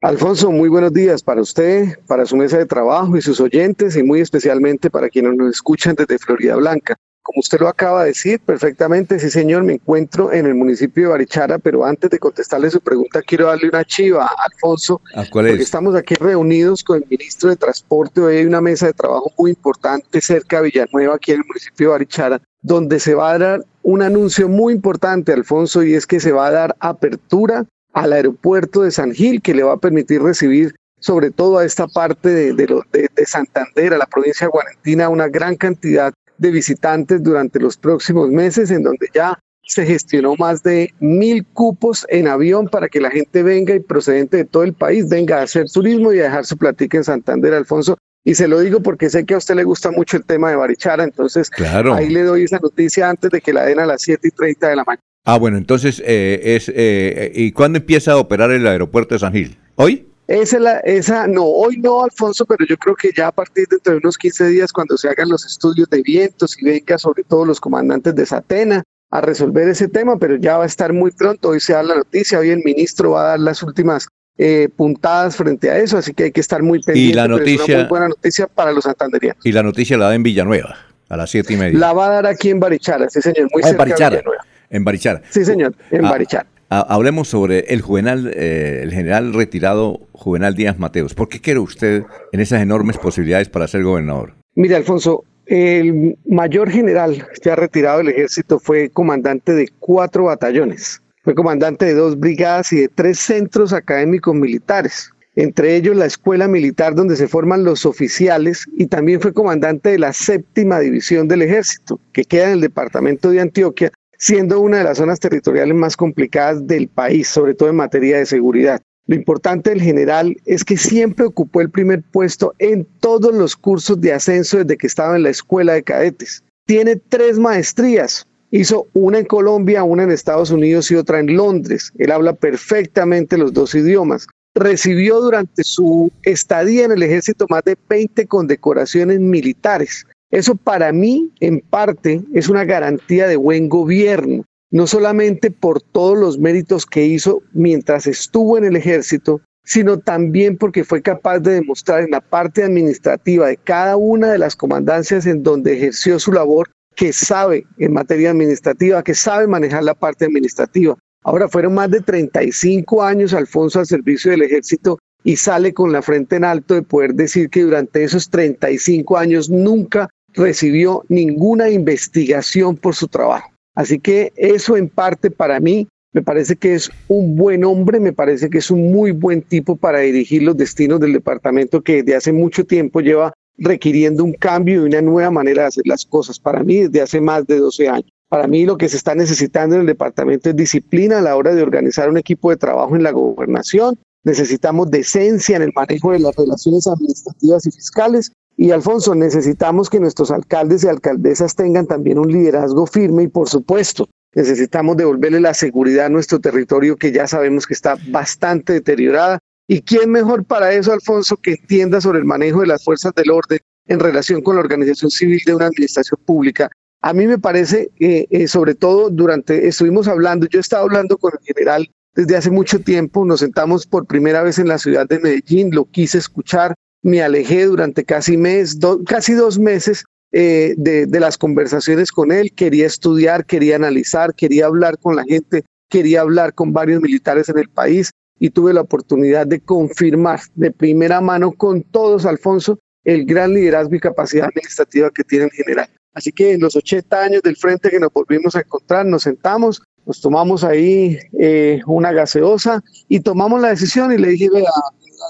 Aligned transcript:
Alfonso, 0.00 0.52
muy 0.52 0.68
buenos 0.68 0.92
días 0.92 1.24
para 1.24 1.40
usted, 1.40 1.98
para 2.06 2.24
su 2.24 2.36
mesa 2.36 2.56
de 2.56 2.66
trabajo 2.66 3.16
y 3.16 3.20
sus 3.20 3.40
oyentes 3.40 3.96
y 3.96 4.04
muy 4.04 4.20
especialmente 4.20 4.90
para 4.90 5.08
quienes 5.08 5.34
nos 5.34 5.50
escuchan 5.50 5.96
desde 5.96 6.20
Florida 6.20 6.54
Blanca. 6.54 6.94
Como 7.20 7.40
usted 7.40 7.58
lo 7.58 7.66
acaba 7.66 8.02
de 8.02 8.10
decir 8.10 8.38
perfectamente, 8.38 9.18
sí 9.18 9.28
señor, 9.28 9.64
me 9.64 9.72
encuentro 9.72 10.32
en 10.32 10.46
el 10.46 10.54
municipio 10.54 11.02
de 11.02 11.08
Barichara, 11.10 11.58
pero 11.58 11.84
antes 11.84 12.10
de 12.10 12.18
contestarle 12.20 12.70
su 12.70 12.80
pregunta 12.80 13.22
quiero 13.22 13.48
darle 13.48 13.70
una 13.70 13.84
chiva 13.84 14.24
a 14.24 14.44
Alfonso, 14.52 15.00
¿A 15.16 15.24
cuál 15.28 15.46
es? 15.46 15.52
porque 15.52 15.64
estamos 15.64 15.96
aquí 15.96 16.14
reunidos 16.14 16.84
con 16.84 16.98
el 16.98 17.08
ministro 17.10 17.50
de 17.50 17.56
Transporte, 17.56 18.20
hoy 18.20 18.36
hay 18.36 18.46
una 18.46 18.60
mesa 18.60 18.86
de 18.86 18.92
trabajo 18.92 19.32
muy 19.36 19.50
importante 19.50 20.20
cerca 20.20 20.62
de 20.62 20.70
Villanueva, 20.70 21.16
aquí 21.16 21.32
en 21.32 21.40
el 21.40 21.46
municipio 21.48 21.88
de 21.88 21.92
Barichara, 21.94 22.40
donde 22.62 23.00
se 23.00 23.16
va 23.16 23.32
a 23.32 23.38
dar 23.38 23.64
un 23.82 24.02
anuncio 24.02 24.48
muy 24.48 24.74
importante, 24.74 25.32
Alfonso, 25.32 25.82
y 25.82 25.94
es 25.94 26.06
que 26.06 26.20
se 26.20 26.30
va 26.30 26.46
a 26.46 26.52
dar 26.52 26.76
apertura 26.78 27.66
al 27.92 28.12
aeropuerto 28.12 28.82
de 28.82 28.90
San 28.90 29.12
Gil, 29.12 29.40
que 29.42 29.54
le 29.54 29.62
va 29.62 29.74
a 29.74 29.78
permitir 29.78 30.22
recibir 30.22 30.74
sobre 31.00 31.30
todo 31.30 31.58
a 31.58 31.64
esta 31.64 31.86
parte 31.86 32.28
de, 32.28 32.52
de, 32.54 32.66
de- 32.92 33.08
de 33.14 33.26
Santander, 33.26 33.94
a 33.94 33.98
la 33.98 34.06
provincia 34.06 34.46
de 34.46 34.50
Guarentina, 34.50 35.08
una 35.08 35.28
gran 35.28 35.54
cantidad 35.56 36.12
de 36.38 36.50
visitantes 36.50 37.22
durante 37.22 37.60
los 37.60 37.76
próximos 37.76 38.30
meses, 38.30 38.70
en 38.70 38.82
donde 38.82 39.08
ya 39.14 39.38
se 39.62 39.84
gestionó 39.84 40.34
más 40.38 40.62
de 40.62 40.92
mil 40.98 41.44
cupos 41.46 42.06
en 42.08 42.26
avión 42.26 42.68
para 42.68 42.88
que 42.88 43.00
la 43.00 43.10
gente 43.10 43.42
venga 43.42 43.74
y 43.74 43.80
procedente 43.80 44.38
de 44.38 44.44
todo 44.44 44.62
el 44.62 44.72
país 44.72 45.08
venga 45.08 45.38
a 45.38 45.42
hacer 45.42 45.70
turismo 45.70 46.12
y 46.12 46.20
a 46.20 46.24
dejar 46.24 46.46
su 46.46 46.56
platica 46.56 46.96
en 46.96 47.04
Santander, 47.04 47.52
Alfonso. 47.54 47.96
Y 48.28 48.34
se 48.34 48.46
lo 48.46 48.60
digo 48.60 48.82
porque 48.82 49.08
sé 49.08 49.24
que 49.24 49.32
a 49.32 49.38
usted 49.38 49.54
le 49.54 49.64
gusta 49.64 49.90
mucho 49.90 50.18
el 50.18 50.24
tema 50.26 50.50
de 50.50 50.56
Barichara, 50.56 51.02
entonces 51.02 51.48
Claro. 51.48 51.94
ahí 51.94 52.10
le 52.10 52.24
doy 52.24 52.42
esa 52.44 52.58
noticia 52.58 53.08
antes 53.08 53.30
de 53.30 53.40
que 53.40 53.54
la 53.54 53.64
den 53.64 53.80
a 53.80 53.86
las 53.86 54.02
7 54.02 54.28
y 54.28 54.30
30 54.32 54.68
de 54.68 54.76
la 54.76 54.84
mañana. 54.84 55.02
Ah, 55.24 55.38
bueno, 55.38 55.56
entonces, 55.56 56.02
eh, 56.04 56.38
es, 56.44 56.70
eh, 56.74 57.32
¿y 57.34 57.52
cuándo 57.52 57.78
empieza 57.78 58.12
a 58.12 58.16
operar 58.18 58.50
el 58.50 58.66
aeropuerto 58.66 59.14
de 59.14 59.18
San 59.20 59.32
Gil? 59.32 59.56
¿Hoy? 59.76 60.06
Esa, 60.26 60.56
es 60.58 60.62
la- 60.62 60.78
esa, 60.80 61.26
no, 61.26 61.44
hoy 61.46 61.78
no, 61.78 62.04
Alfonso, 62.04 62.44
pero 62.44 62.66
yo 62.66 62.76
creo 62.76 62.94
que 62.96 63.12
ya 63.16 63.28
a 63.28 63.32
partir 63.32 63.66
de 63.82 63.96
unos 63.96 64.18
15 64.18 64.46
días, 64.48 64.74
cuando 64.74 64.98
se 64.98 65.08
hagan 65.08 65.30
los 65.30 65.46
estudios 65.46 65.88
de 65.88 66.02
vientos 66.02 66.54
y 66.60 66.66
venga 66.66 66.98
sobre 66.98 67.24
todo 67.24 67.46
los 67.46 67.58
comandantes 67.62 68.14
de 68.14 68.26
Satena 68.26 68.82
a 69.10 69.22
resolver 69.22 69.66
ese 69.70 69.88
tema, 69.88 70.18
pero 70.18 70.36
ya 70.36 70.58
va 70.58 70.64
a 70.64 70.66
estar 70.66 70.92
muy 70.92 71.12
pronto, 71.12 71.48
hoy 71.48 71.60
se 71.60 71.72
da 71.72 71.82
la 71.82 71.94
noticia, 71.94 72.38
hoy 72.40 72.50
el 72.50 72.62
ministro 72.62 73.12
va 73.12 73.22
a 73.22 73.28
dar 73.28 73.40
las 73.40 73.62
últimas 73.62 74.06
eh, 74.38 74.68
puntadas 74.76 75.36
frente 75.36 75.70
a 75.70 75.78
eso, 75.78 75.98
así 75.98 76.14
que 76.14 76.24
hay 76.24 76.30
que 76.32 76.40
estar 76.40 76.62
muy 76.62 76.80
pendiente. 76.80 77.14
la 77.16 77.24
pero 77.24 77.36
es 77.36 77.42
una 77.42 77.52
noticia- 77.56 77.78
muy 77.78 77.88
buena 77.88 78.08
noticia 78.08 78.46
para 78.46 78.72
los 78.72 78.84
santanderianos. 78.84 79.44
Y 79.44 79.52
la 79.52 79.62
noticia 79.62 79.96
la 79.98 80.06
da 80.08 80.14
en 80.14 80.22
Villanueva, 80.22 80.76
a 81.08 81.16
las 81.16 81.30
siete 81.30 81.54
y 81.54 81.56
media. 81.56 81.78
La 81.78 81.92
va 81.92 82.06
a 82.06 82.10
dar 82.10 82.26
aquí 82.26 82.50
en 82.50 82.60
Barichara, 82.60 83.08
sí 83.10 83.20
señor, 83.20 83.48
muy 83.52 83.62
Ah, 83.64 83.68
en 83.68 83.70
cerca 83.70 83.72
de 83.72 83.76
Barichara. 83.90 84.16
Villanueva. 84.16 84.44
En 84.70 84.84
Barichara. 84.84 85.22
Sí 85.30 85.44
señor, 85.44 85.74
en 85.90 86.04
Ah, 86.04 86.10
Barichara. 86.10 86.46
ha- 86.70 86.94
hablemos 86.94 87.26
sobre 87.28 87.60
el 87.72 87.80
Juvenal, 87.80 88.30
eh, 88.34 88.80
el 88.82 88.92
general 88.92 89.32
retirado 89.34 90.00
Juvenal 90.12 90.54
Díaz 90.54 90.78
Mateos. 90.78 91.14
¿Por 91.14 91.28
qué 91.28 91.40
quiere 91.40 91.58
usted 91.60 92.04
en 92.32 92.40
esas 92.40 92.62
enormes 92.62 92.96
posibilidades 92.98 93.48
para 93.48 93.66
ser 93.66 93.82
gobernador? 93.82 94.34
Mire, 94.54 94.76
Alfonso, 94.76 95.24
el 95.46 96.16
mayor 96.26 96.70
general 96.70 97.26
ya 97.42 97.56
retirado 97.56 97.98
del 97.98 98.08
ejército 98.10 98.58
fue 98.60 98.90
comandante 98.90 99.52
de 99.52 99.68
cuatro 99.78 100.24
batallones. 100.24 101.00
Fue 101.24 101.34
comandante 101.34 101.86
de 101.86 101.94
dos 101.94 102.18
brigadas 102.18 102.72
y 102.72 102.80
de 102.80 102.88
tres 102.88 103.18
centros 103.18 103.72
académicos 103.72 104.34
militares, 104.34 105.10
entre 105.34 105.76
ellos 105.76 105.96
la 105.96 106.06
escuela 106.06 106.48
militar 106.48 106.94
donde 106.94 107.16
se 107.16 107.28
forman 107.28 107.64
los 107.64 107.86
oficiales 107.86 108.66
y 108.76 108.86
también 108.86 109.20
fue 109.20 109.32
comandante 109.32 109.90
de 109.90 109.98
la 109.98 110.12
séptima 110.12 110.80
división 110.80 111.28
del 111.28 111.42
ejército, 111.42 112.00
que 112.12 112.24
queda 112.24 112.46
en 112.46 112.52
el 112.54 112.60
departamento 112.60 113.30
de 113.30 113.40
Antioquia, 113.40 113.92
siendo 114.18 114.60
una 114.60 114.78
de 114.78 114.84
las 114.84 114.98
zonas 114.98 115.20
territoriales 115.20 115.76
más 115.76 115.96
complicadas 115.96 116.66
del 116.66 116.88
país, 116.88 117.28
sobre 117.28 117.54
todo 117.54 117.68
en 117.68 117.76
materia 117.76 118.18
de 118.18 118.26
seguridad. 118.26 118.82
Lo 119.06 119.14
importante 119.14 119.70
del 119.70 119.80
general 119.80 120.36
es 120.44 120.64
que 120.64 120.76
siempre 120.76 121.24
ocupó 121.24 121.60
el 121.60 121.70
primer 121.70 122.02
puesto 122.02 122.52
en 122.58 122.84
todos 123.00 123.34
los 123.34 123.56
cursos 123.56 124.00
de 124.00 124.12
ascenso 124.12 124.58
desde 124.58 124.76
que 124.76 124.86
estaba 124.86 125.16
en 125.16 125.22
la 125.22 125.30
escuela 125.30 125.72
de 125.72 125.82
cadetes. 125.82 126.44
Tiene 126.66 126.96
tres 126.96 127.38
maestrías. 127.38 128.26
Hizo 128.50 128.86
una 128.94 129.18
en 129.18 129.26
Colombia, 129.26 129.84
una 129.84 130.04
en 130.04 130.10
Estados 130.10 130.50
Unidos 130.50 130.90
y 130.90 130.94
otra 130.94 131.20
en 131.20 131.36
Londres. 131.36 131.92
Él 131.98 132.10
habla 132.10 132.32
perfectamente 132.32 133.36
los 133.36 133.52
dos 133.52 133.74
idiomas. 133.74 134.26
Recibió 134.54 135.20
durante 135.20 135.64
su 135.64 136.10
estadía 136.22 136.84
en 136.84 136.92
el 136.92 137.02
ejército 137.02 137.46
más 137.50 137.62
de 137.64 137.76
20 137.88 138.26
condecoraciones 138.26 139.20
militares. 139.20 140.06
Eso 140.30 140.54
para 140.54 140.92
mí, 140.92 141.30
en 141.40 141.60
parte, 141.60 142.22
es 142.34 142.48
una 142.48 142.64
garantía 142.64 143.26
de 143.26 143.36
buen 143.36 143.68
gobierno 143.68 144.44
no 144.70 144.86
solamente 144.86 145.50
por 145.50 145.80
todos 145.80 146.18
los 146.18 146.38
méritos 146.38 146.84
que 146.84 147.06
hizo 147.06 147.42
mientras 147.52 148.06
estuvo 148.06 148.58
en 148.58 148.64
el 148.64 148.76
ejército, 148.76 149.40
sino 149.64 149.98
también 149.98 150.56
porque 150.56 150.84
fue 150.84 151.02
capaz 151.02 151.40
de 151.40 151.52
demostrar 151.52 152.02
en 152.02 152.10
la 152.10 152.20
parte 152.20 152.62
administrativa 152.62 153.48
de 153.48 153.56
cada 153.56 153.96
una 153.96 154.30
de 154.30 154.38
las 154.38 154.56
comandancias 154.56 155.26
en 155.26 155.42
donde 155.42 155.76
ejerció 155.76 156.18
su 156.18 156.32
labor 156.32 156.70
que 156.98 157.12
sabe 157.12 157.64
en 157.78 157.92
materia 157.92 158.32
administrativa, 158.32 159.04
que 159.04 159.14
sabe 159.14 159.46
manejar 159.46 159.84
la 159.84 159.94
parte 159.94 160.24
administrativa. 160.24 160.98
Ahora 161.22 161.48
fueron 161.48 161.74
más 161.74 161.90
de 161.92 162.00
35 162.00 163.04
años 163.04 163.32
Alfonso 163.32 163.78
al 163.78 163.86
servicio 163.86 164.32
del 164.32 164.42
ejército 164.42 164.98
y 165.22 165.36
sale 165.36 165.72
con 165.72 165.92
la 165.92 166.02
frente 166.02 166.34
en 166.34 166.44
alto 166.44 166.74
de 166.74 166.82
poder 166.82 167.14
decir 167.14 167.50
que 167.50 167.62
durante 167.62 168.02
esos 168.02 168.28
35 168.30 169.16
años 169.16 169.48
nunca 169.48 170.08
recibió 170.34 171.04
ninguna 171.08 171.70
investigación 171.70 172.76
por 172.76 172.96
su 172.96 173.06
trabajo. 173.06 173.52
Así 173.76 174.00
que 174.00 174.32
eso 174.34 174.76
en 174.76 174.88
parte 174.88 175.30
para 175.30 175.60
mí 175.60 175.86
me 176.12 176.22
parece 176.22 176.56
que 176.56 176.74
es 176.74 176.90
un 177.06 177.36
buen 177.36 177.62
hombre, 177.62 178.00
me 178.00 178.12
parece 178.12 178.50
que 178.50 178.58
es 178.58 178.72
un 178.72 178.90
muy 178.90 179.12
buen 179.12 179.42
tipo 179.42 179.76
para 179.76 180.00
dirigir 180.00 180.42
los 180.42 180.56
destinos 180.56 180.98
del 180.98 181.12
departamento 181.12 181.80
que 181.80 182.02
desde 182.02 182.16
hace 182.16 182.32
mucho 182.32 182.64
tiempo 182.64 183.00
lleva 183.00 183.34
requiriendo 183.58 184.24
un 184.24 184.32
cambio 184.32 184.82
y 184.82 184.86
una 184.86 185.02
nueva 185.02 185.30
manera 185.30 185.62
de 185.62 185.68
hacer 185.68 185.86
las 185.86 186.06
cosas. 186.06 186.38
Para 186.38 186.62
mí 186.62 186.76
desde 186.76 187.02
hace 187.02 187.20
más 187.20 187.46
de 187.46 187.58
12 187.58 187.88
años. 187.88 188.10
Para 188.28 188.46
mí 188.46 188.64
lo 188.64 188.76
que 188.76 188.88
se 188.88 188.96
está 188.96 189.14
necesitando 189.14 189.74
en 189.74 189.82
el 189.82 189.86
departamento 189.86 190.50
es 190.50 190.56
disciplina 190.56 191.18
a 191.18 191.22
la 191.22 191.36
hora 191.36 191.54
de 191.54 191.62
organizar 191.62 192.08
un 192.08 192.18
equipo 192.18 192.50
de 192.50 192.56
trabajo 192.56 192.94
en 192.94 193.02
la 193.02 193.10
gobernación. 193.10 193.98
Necesitamos 194.24 194.90
decencia 194.90 195.56
en 195.56 195.62
el 195.62 195.72
manejo 195.74 196.12
de 196.12 196.18
las 196.18 196.36
relaciones 196.36 196.86
administrativas 196.86 197.66
y 197.66 197.70
fiscales 197.70 198.32
y 198.60 198.72
Alfonso, 198.72 199.14
necesitamos 199.14 199.88
que 199.88 200.00
nuestros 200.00 200.32
alcaldes 200.32 200.82
y 200.82 200.88
alcaldesas 200.88 201.54
tengan 201.54 201.86
también 201.86 202.18
un 202.18 202.26
liderazgo 202.26 202.86
firme 202.86 203.22
y 203.22 203.28
por 203.28 203.48
supuesto, 203.48 204.08
necesitamos 204.34 204.96
devolverle 204.96 205.38
la 205.38 205.54
seguridad 205.54 206.06
a 206.06 206.08
nuestro 206.08 206.40
territorio 206.40 206.96
que 206.96 207.12
ya 207.12 207.28
sabemos 207.28 207.68
que 207.68 207.74
está 207.74 207.96
bastante 208.08 208.72
deteriorada. 208.72 209.38
¿Y 209.70 209.82
quién 209.82 210.10
mejor 210.10 210.44
para 210.44 210.72
eso, 210.72 210.94
Alfonso, 210.94 211.36
que 211.36 211.52
entienda 211.52 212.00
sobre 212.00 212.18
el 212.18 212.24
manejo 212.24 212.62
de 212.62 212.68
las 212.68 212.82
fuerzas 212.82 213.12
del 213.14 213.30
orden 213.30 213.58
en 213.86 214.00
relación 214.00 214.40
con 214.40 214.56
la 214.56 214.62
organización 214.62 215.10
civil 215.10 215.40
de 215.44 215.54
una 215.54 215.66
administración 215.66 216.18
pública? 216.24 216.70
A 217.02 217.12
mí 217.12 217.26
me 217.26 217.38
parece, 217.38 217.90
eh, 218.00 218.48
sobre 218.48 218.74
todo 218.74 219.10
durante, 219.10 219.68
estuvimos 219.68 220.08
hablando, 220.08 220.46
yo 220.46 220.58
he 220.58 220.62
estado 220.62 220.84
hablando 220.84 221.18
con 221.18 221.32
el 221.38 221.54
general 221.54 221.90
desde 222.14 222.36
hace 222.36 222.50
mucho 222.50 222.80
tiempo, 222.80 223.26
nos 223.26 223.40
sentamos 223.40 223.86
por 223.86 224.06
primera 224.06 224.42
vez 224.42 224.58
en 224.58 224.68
la 224.68 224.78
ciudad 224.78 225.06
de 225.06 225.20
Medellín, 225.20 225.70
lo 225.72 225.84
quise 225.84 226.16
escuchar, 226.16 226.74
me 227.02 227.22
alejé 227.22 227.66
durante 227.66 228.04
casi 228.04 228.38
mes, 228.38 228.76
casi 229.06 229.34
dos 229.34 229.58
meses 229.58 230.04
eh, 230.32 230.74
de, 230.78 231.06
de, 231.06 231.20
las 231.20 231.36
conversaciones 231.36 232.10
con 232.10 232.32
él, 232.32 232.52
quería 232.54 232.86
estudiar, 232.86 233.44
quería 233.44 233.76
analizar, 233.76 234.34
quería 234.34 234.66
hablar 234.66 234.98
con 234.98 235.14
la 235.14 235.24
gente, 235.24 235.64
quería 235.88 236.22
hablar 236.22 236.54
con 236.54 236.72
varios 236.72 237.02
militares 237.02 237.48
en 237.50 237.58
el 237.58 237.68
país 237.68 238.10
y 238.38 238.50
tuve 238.50 238.72
la 238.72 238.82
oportunidad 238.82 239.46
de 239.46 239.60
confirmar 239.60 240.40
de 240.54 240.70
primera 240.70 241.20
mano 241.20 241.52
con 241.52 241.82
todos, 241.82 242.26
Alfonso, 242.26 242.78
el 243.04 243.24
gran 243.24 243.54
liderazgo 243.54 243.94
y 243.94 244.00
capacidad 244.00 244.48
administrativa 244.48 245.10
que 245.10 245.24
tiene 245.24 245.46
el 245.46 245.50
general. 245.50 245.88
Así 246.14 246.32
que 246.32 246.52
en 246.52 246.60
los 246.60 246.74
80 246.74 247.22
años 247.22 247.42
del 247.42 247.56
frente 247.56 247.90
que 247.90 248.00
nos 248.00 248.12
volvimos 248.12 248.56
a 248.56 248.60
encontrar, 248.60 249.06
nos 249.06 249.22
sentamos, 249.22 249.82
nos 250.04 250.20
tomamos 250.20 250.64
ahí 250.64 251.18
eh, 251.38 251.80
una 251.86 252.12
gaseosa 252.12 252.82
y 253.08 253.20
tomamos 253.20 253.60
la 253.60 253.68
decisión 253.68 254.12
y 254.12 254.18
le 254.18 254.28
dije, 254.30 254.48
vea, 254.50 254.70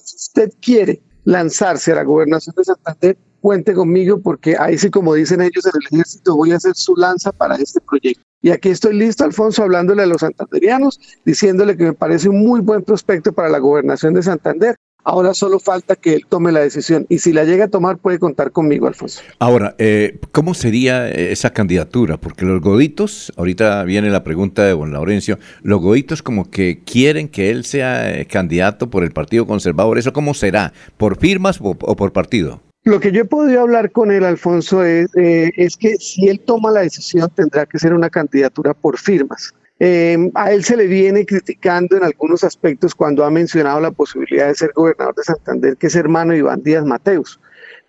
si 0.05 0.17
usted 0.17 0.53
quiere 0.61 1.03
lanzarse 1.25 1.93
a 1.93 1.97
la 1.97 2.05
gobernación 2.05 2.55
de 2.57 2.65
Santander, 2.65 3.19
cuente 3.41 3.75
conmigo 3.75 4.21
porque 4.21 4.57
ahí 4.59 4.79
sí, 4.79 4.91
como 4.91 5.15
dicen 5.15 5.41
ellos 5.41 5.67
en 5.67 5.73
el 5.75 5.87
ejército, 5.93 6.37
voy 6.37 6.53
a 6.53 6.57
hacer 6.57 6.75
su 6.75 6.97
lanza 6.97 7.33
para 7.33 7.57
este 7.57 7.81
proyecto. 7.81 8.23
Y 8.41 8.51
aquí 8.51 8.69
estoy 8.69 8.95
listo, 8.95 9.25
Alfonso, 9.25 9.63
hablándole 9.63 10.03
a 10.03 10.07
los 10.07 10.21
santanderianos, 10.21 11.01
diciéndole 11.25 11.77
que 11.77 11.85
me 11.85 11.93
parece 11.93 12.29
un 12.29 12.41
muy 12.41 12.61
buen 12.61 12.83
prospecto 12.83 13.33
para 13.33 13.49
la 13.49 13.59
gobernación 13.59 14.15
de 14.15 14.23
Santander. 14.23 14.77
Ahora 15.05 15.33
solo 15.33 15.59
falta 15.59 15.97
que 15.97 16.13
él 16.13 16.27
tome 16.29 16.53
la 16.53 16.61
decisión 16.61 17.07
y 17.09 17.21
si 17.21 17.33
la 17.33 17.45
llega 17.45 17.65
a 17.65 17.69
tomar 17.69 17.97
puede 17.97 18.19
contar 18.19 18.53
conmigo, 18.53 18.87
Alfonso. 18.87 19.23
Ahora, 19.39 19.75
eh, 19.79 20.19
¿cómo 20.33 20.53
sería 20.53 21.09
esa 21.09 21.51
candidatura? 21.51 22.19
Porque 22.19 22.45
los 22.45 22.61
goditos, 22.61 23.33
ahorita 23.37 23.85
viene 23.85 24.11
la 24.11 24.23
pregunta 24.23 24.65
de 24.65 24.73
don 24.73 24.93
Laurencio, 24.93 25.39
los 25.63 25.81
goditos 25.81 26.23
como 26.23 26.51
que 26.51 26.83
quieren 26.85 27.29
que 27.29 27.51
él 27.51 27.65
sea 27.65 28.21
eh, 28.21 28.27
candidato 28.27 28.91
por 28.91 29.03
el 29.03 29.13
Partido 29.13 29.47
Conservador, 29.47 29.99
¿eso 29.99 30.13
cómo 30.13 30.35
será? 30.35 30.75
¿Por 30.99 31.17
firmas 31.19 31.59
o, 31.61 31.71
o 31.71 31.97
por 31.97 32.13
partido? 32.13 32.61
Lo 32.89 33.01
que 33.01 33.13
yo 33.13 33.21
he 33.21 33.27
podido 33.27 33.61
hablar 33.61 33.93
con 33.93 34.11
él, 34.11 34.25
Alfonso, 34.25 34.83
es, 34.83 35.15
eh, 35.15 35.53
es, 35.59 35.77
que 35.77 35.99
si 35.99 36.27
él 36.27 36.41
toma 36.41 36.71
la 36.71 36.81
decisión 36.81 37.31
tendrá 37.35 37.67
que 37.67 37.79
ser 37.79 37.93
una 37.93 38.09
candidatura 38.09 38.73
por 38.73 38.97
firmas. 38.97 39.53
Eh, 39.79 40.31
a 40.35 40.53
él 40.53 40.65
se 40.65 40.75
le 40.75 40.87
viene 40.87 41.27
criticando 41.27 41.99
en 41.99 42.05
algunos 42.05 42.45
aspectos 42.45 42.95
cuando 42.95 43.27
ha 43.27 43.31
mencionado 43.31 43.79
la 43.79 43.91
posibilidad 43.91 44.47
de 44.47 44.55
ser 44.55 44.73
gobernador 44.75 45.15
de 45.17 45.23
Santander, 45.23 45.77
que 45.77 45.89
es 45.89 45.97
hermano 45.97 46.35
Iván 46.35 46.63
Díaz 46.63 46.87
Mateus. 46.87 47.39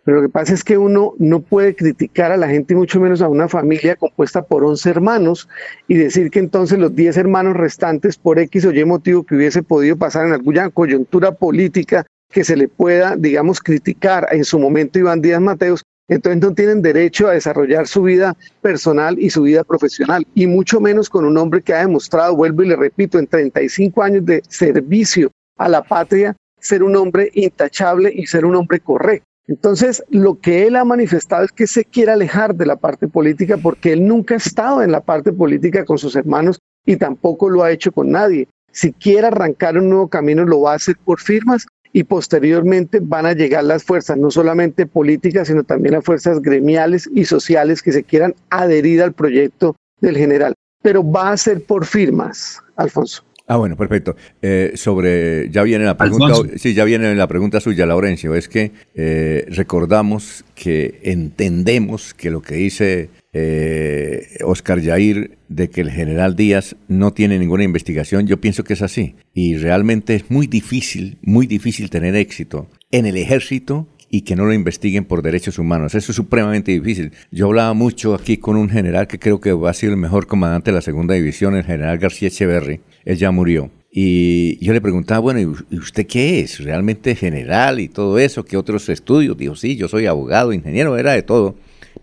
Pero 0.04 0.18
lo 0.18 0.24
que 0.24 0.34
pasa 0.34 0.54
es 0.54 0.66
que 0.66 0.78
uno 0.78 1.14
no 1.18 1.40
puede 1.40 1.78
criticar 1.78 2.34
a 2.34 2.38
la 2.38 2.50
gente, 2.50 2.74
y 2.74 2.76
mucho 2.76 3.00
menos 3.00 3.22
a 3.22 3.30
una 3.30 3.48
familia 3.48 3.96
compuesta 3.96 4.42
por 4.42 4.66
11 4.66 4.90
hermanos, 4.90 5.48
y 5.88 5.96
decir 5.96 6.30
que 6.30 6.40
entonces 6.40 6.78
los 6.78 6.94
10 6.94 7.16
hermanos 7.16 7.56
restantes, 7.56 8.18
por 8.18 8.38
X 8.38 8.66
o 8.66 8.74
Y 8.74 8.84
motivo 8.84 9.24
que 9.24 9.36
hubiese 9.36 9.64
podido 9.64 9.96
pasar 9.96 10.26
en 10.26 10.34
alguna 10.34 10.70
coyuntura 10.70 11.32
política 11.32 12.06
que 12.32 12.44
se 12.44 12.56
le 12.56 12.68
pueda, 12.68 13.16
digamos, 13.16 13.60
criticar 13.60 14.28
en 14.32 14.44
su 14.44 14.60
momento 14.60 15.00
Iván 15.00 15.22
Díaz 15.22 15.42
Mateos, 15.42 15.84
entonces 16.08 16.42
no 16.42 16.54
tienen 16.54 16.82
derecho 16.82 17.28
a 17.28 17.34
desarrollar 17.34 17.88
su 17.88 18.04
vida 18.04 18.36
personal 18.62 19.18
y 19.20 19.30
su 19.30 19.44
vida 19.44 19.64
profesional, 19.64 20.26
y 20.34 20.48
mucho 20.48 20.80
menos 20.80 21.10
con 21.10 21.26
un 21.26 21.38
hombre 21.38 21.62
que 21.62 21.74
ha 21.74 21.80
demostrado, 21.80 22.36
vuelvo 22.36 22.64
y 22.64 22.68
le 22.68 22.76
repito, 22.76 23.20
en 23.20 23.28
35 23.28 24.02
años 24.04 24.26
de 24.26 24.42
servicio 24.48 25.32
a 25.58 25.70
la 25.70 25.84
patria, 25.84 26.36
ser 26.60 26.84
un 26.84 26.96
hombre 26.96 27.30
intachable 27.34 28.12
y 28.14 28.26
ser 28.26 28.46
un 28.46 28.56
hombre 28.56 28.80
correcto. 28.80 29.26
Entonces, 29.48 30.04
lo 30.10 30.40
que 30.40 30.68
él 30.68 30.76
ha 30.76 30.86
manifestado 30.86 31.44
es 31.44 31.52
que 31.52 31.66
se 31.66 31.84
quiere 31.84 32.12
alejar 32.12 32.54
de 32.54 32.68
la 32.68 32.76
parte 32.76 33.08
política 33.08 33.58
porque 33.58 33.94
él 33.94 34.08
nunca 34.08 34.36
ha 34.36 34.38
estado 34.38 34.84
en 34.84 34.92
la 34.92 35.02
parte 35.02 35.32
política 35.32 35.86
con 35.86 35.98
sus 35.98 36.16
hermanos 36.16 36.60
y 36.86 36.98
tampoco 36.98 37.50
lo 37.50 37.64
ha 37.64 37.72
hecho 37.72 37.92
con 37.92 38.12
nadie. 38.12 38.48
Si 38.72 38.94
quiere 38.94 39.28
arrancar 39.28 39.78
un 39.78 39.90
nuevo 39.90 40.08
camino, 40.08 40.46
lo 40.46 40.62
va 40.62 40.74
a 40.74 40.76
hacer 40.76 40.98
por 41.04 41.20
firmas 41.20 41.66
y 41.92 42.04
posteriormente 42.04 43.00
van 43.02 43.26
a 43.26 43.34
llegar 43.34 43.64
las 43.64 43.84
fuerzas, 43.84 44.18
no 44.18 44.30
solamente 44.32 44.86
políticas, 44.86 45.48
sino 45.48 45.64
también 45.64 45.96
las 45.96 46.06
fuerzas 46.06 46.42
gremiales 46.42 47.10
y 47.14 47.26
sociales 47.26 47.82
que 47.82 47.92
se 47.92 48.04
quieran 48.04 48.36
adherir 48.50 49.02
al 49.02 49.14
proyecto 49.14 49.76
del 50.02 50.18
general. 50.18 50.54
Pero 50.82 51.10
va 51.10 51.32
a 51.32 51.38
ser 51.38 51.64
por 51.64 51.86
firmas, 51.86 52.62
Alfonso. 52.76 53.24
Ah, 53.48 53.58
bueno, 53.58 53.76
perfecto. 53.76 54.16
Eh, 54.44 54.74
sobre, 54.76 55.50
ya 55.50 55.64
viene 55.64 55.84
la 55.84 55.98
pregunta, 55.98 56.36
sí, 56.56 56.76
ya 56.76 56.84
viene 56.84 57.16
la 57.16 57.28
pregunta 57.28 57.60
suya, 57.60 57.88
Laurencio. 57.88 58.36
Es 58.36 58.48
que 58.48 58.72
eh, 58.94 59.48
recordamos 59.50 60.46
que 60.54 61.00
entendemos 61.02 62.14
que 62.14 62.30
lo 62.30 62.44
que 62.44 62.54
dice 62.54 63.10
eh, 63.34 64.38
Oscar 64.44 64.80
Yair 64.80 65.38
de 65.48 65.70
que 65.70 65.82
el 65.82 65.92
general 65.92 66.36
Díaz 66.36 66.76
no 66.88 67.14
tiene 67.14 67.40
ninguna 67.40 67.64
investigación, 67.64 68.28
yo 68.28 68.42
pienso 68.42 68.64
que 68.64 68.74
es 68.74 68.82
así. 68.82 69.16
Y 69.34 69.58
realmente 69.58 70.16
es 70.16 70.30
muy 70.30 70.48
difícil, 70.48 71.18
muy 71.22 71.48
difícil 71.48 71.90
tener 71.90 72.16
éxito 72.16 72.68
en 72.92 73.06
el 73.06 73.18
ejército 73.18 73.88
y 74.10 74.22
que 74.22 74.36
no 74.36 74.46
lo 74.46 74.54
investiguen 74.54 75.06
por 75.06 75.22
derechos 75.22 75.60
humanos. 75.60 75.94
Eso 75.96 76.12
es 76.12 76.16
supremamente 76.16 76.72
difícil. 76.72 77.12
Yo 77.32 77.48
hablaba 77.48 77.74
mucho 77.74 78.16
aquí 78.16 78.38
con 78.38 78.56
un 78.58 78.70
general 78.70 79.08
que 79.08 79.20
creo 79.20 79.40
que 79.40 79.54
va 79.54 79.70
a 79.70 79.74
ser 79.74 79.92
el 79.92 79.98
mejor 79.98 80.28
comandante 80.28 80.72
de 80.72 80.76
la 80.76 80.82
segunda 80.82 81.14
división, 81.14 81.56
el 81.56 81.64
general 81.64 82.00
García 82.00 82.30
Echeverry. 82.30 82.82
Él 83.06 83.18
ya 83.18 83.32
murió. 83.32 83.70
Y 83.92 84.64
yo 84.64 84.74
le 84.74 84.82
preguntaba, 84.82 85.20
bueno, 85.20 85.40
¿y 85.70 85.78
usted 85.78 86.06
qué 86.06 86.40
es? 86.40 86.64
¿Realmente 86.64 87.16
general 87.16 87.80
y 87.80 87.88
todo 87.88 88.20
eso? 88.20 88.46
¿Qué 88.46 88.56
otros 88.56 88.88
estudios? 88.90 89.38
Dijo, 89.38 89.56
sí, 89.56 89.76
yo 89.76 89.88
soy 89.88 90.06
abogado, 90.06 90.54
ingeniero, 90.54 90.98
era 90.98 91.14
de 91.14 91.24
todo. 91.24 91.56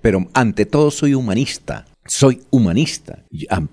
Pero 0.07 0.29
ante 0.35 0.67
todo 0.67 0.93
soy 0.93 1.15
humanista. 1.15 1.85
Soy 2.05 2.43
humanista. 2.51 3.25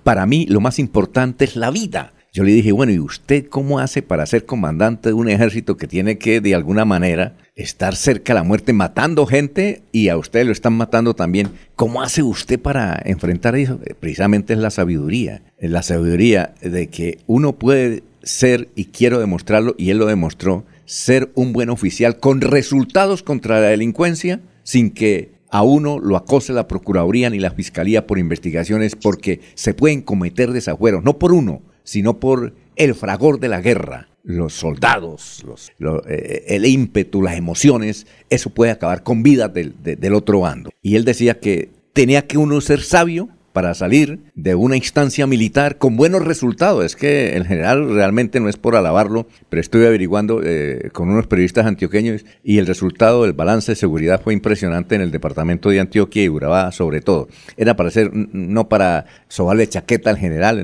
Para 0.02 0.26
mí 0.26 0.48
lo 0.50 0.62
más 0.62 0.80
importante 0.80 1.46
es 1.46 1.56
la 1.56 1.70
vida. 1.70 2.14
Yo 2.34 2.44
le 2.44 2.52
dije, 2.52 2.72
bueno, 2.72 2.92
¿y 2.92 2.98
usted 2.98 3.46
cómo 3.46 3.78
hace 3.78 4.02
para 4.02 4.26
ser 4.26 4.48
comandante 4.48 5.10
de 5.10 5.14
un 5.14 5.30
ejército 5.30 5.78
que 5.78 5.86
tiene 5.86 6.18
que, 6.18 6.42
de 6.42 6.56
alguna 6.56 6.86
manera, 6.86 7.36
estar 7.56 7.96
cerca 7.96 8.34
de 8.34 8.40
la 8.40 8.44
muerte, 8.44 8.74
matando 8.74 9.28
gente 9.28 9.84
y 9.92 10.10
a 10.10 10.18
usted 10.18 10.44
lo 10.48 10.52
están 10.52 10.74
matando 10.74 11.14
también? 11.14 11.50
¿Cómo 11.76 12.02
hace 12.02 12.24
usted 12.24 12.60
para 12.60 13.00
enfrentar 13.06 13.56
eso? 13.56 13.80
Eh, 13.86 13.94
precisamente 13.94 14.54
es 14.54 14.60
la 14.60 14.72
sabiduría. 14.72 15.44
Es 15.60 15.70
la 15.70 15.84
sabiduría 15.84 16.56
de 16.64 16.88
que 16.88 17.20
uno 17.28 17.54
puede 17.54 18.02
ser, 18.24 18.70
y 18.74 18.86
quiero 18.86 19.20
demostrarlo, 19.20 19.76
y 19.78 19.92
él 19.92 20.00
lo 20.00 20.08
demostró, 20.08 20.66
ser 20.86 21.32
un 21.36 21.54
buen 21.54 21.70
oficial 21.70 22.18
con 22.18 22.42
resultados 22.42 23.22
contra 23.22 23.62
la 23.62 23.68
delincuencia 23.68 24.42
sin 24.64 24.90
que 24.90 25.34
a 25.54 25.62
uno 25.62 26.00
lo 26.00 26.18
acose 26.18 26.52
la 26.52 26.68
Procuraduría 26.68 27.30
ni 27.30 27.38
la 27.38 27.52
Fiscalía 27.52 28.08
por 28.08 28.18
investigaciones 28.18 28.96
porque 28.96 29.40
se 29.54 29.76
pueden 29.76 30.02
cometer 30.02 30.52
desafueros, 30.52 31.04
no 31.04 31.20
por 31.20 31.32
uno, 31.32 31.62
sino 31.84 32.20
por 32.20 32.56
el 32.76 32.96
fragor 32.96 33.40
de 33.40 33.50
la 33.50 33.62
guerra, 33.62 34.10
los 34.24 34.54
soldados, 34.54 35.46
eh, 36.10 36.46
el 36.48 36.66
ímpetu, 36.66 37.22
las 37.22 37.38
emociones, 37.38 38.08
eso 38.32 38.50
puede 38.50 38.72
acabar 38.72 39.04
con 39.04 39.22
vida 39.22 39.48
del, 39.48 39.76
del 39.84 40.16
otro 40.16 40.40
bando. 40.40 40.72
Y 40.82 40.96
él 40.96 41.06
decía 41.06 41.40
que 41.40 41.70
tenía 41.94 42.26
que 42.26 42.40
uno 42.40 42.60
ser 42.60 42.82
sabio 42.82 43.30
para 43.54 43.74
salir 43.76 44.20
de 44.36 44.56
una 44.56 44.76
instancia 44.76 45.28
militar 45.28 45.78
con 45.78 45.96
buenos 45.96 46.26
resultados. 46.26 46.84
Es 46.84 46.96
que 46.96 47.38
el 47.38 47.46
general 47.46 47.94
realmente 47.94 48.40
no 48.40 48.50
es 48.50 48.58
por 48.58 48.76
alabarlo, 48.76 49.28
pero 49.50 49.62
estuve 49.62 49.88
averiguando 49.88 50.42
eh, 50.44 50.90
con 50.92 51.10
unos 51.10 51.28
periodistas 51.28 51.66
antioqueños 51.66 52.26
y 52.44 52.58
el 52.58 52.68
resultado 52.68 53.24
del 53.24 53.34
balance 53.34 53.72
de 53.72 53.76
seguridad 53.76 54.22
fue 54.22 54.34
impresionante 54.34 54.96
en 54.96 55.02
el 55.02 55.12
departamento 55.12 55.70
de 55.70 55.80
Antioquia 55.80 56.24
y 56.24 56.30
Urabá 56.30 56.72
sobre 56.72 57.02
todo. 57.02 57.30
Era 57.56 57.76
para 57.76 57.90
hacer, 57.90 58.12
no 58.14 58.68
para 58.68 59.06
sobarle 59.28 59.68
chaqueta 59.70 60.10
al 60.10 60.18
general, 60.18 60.60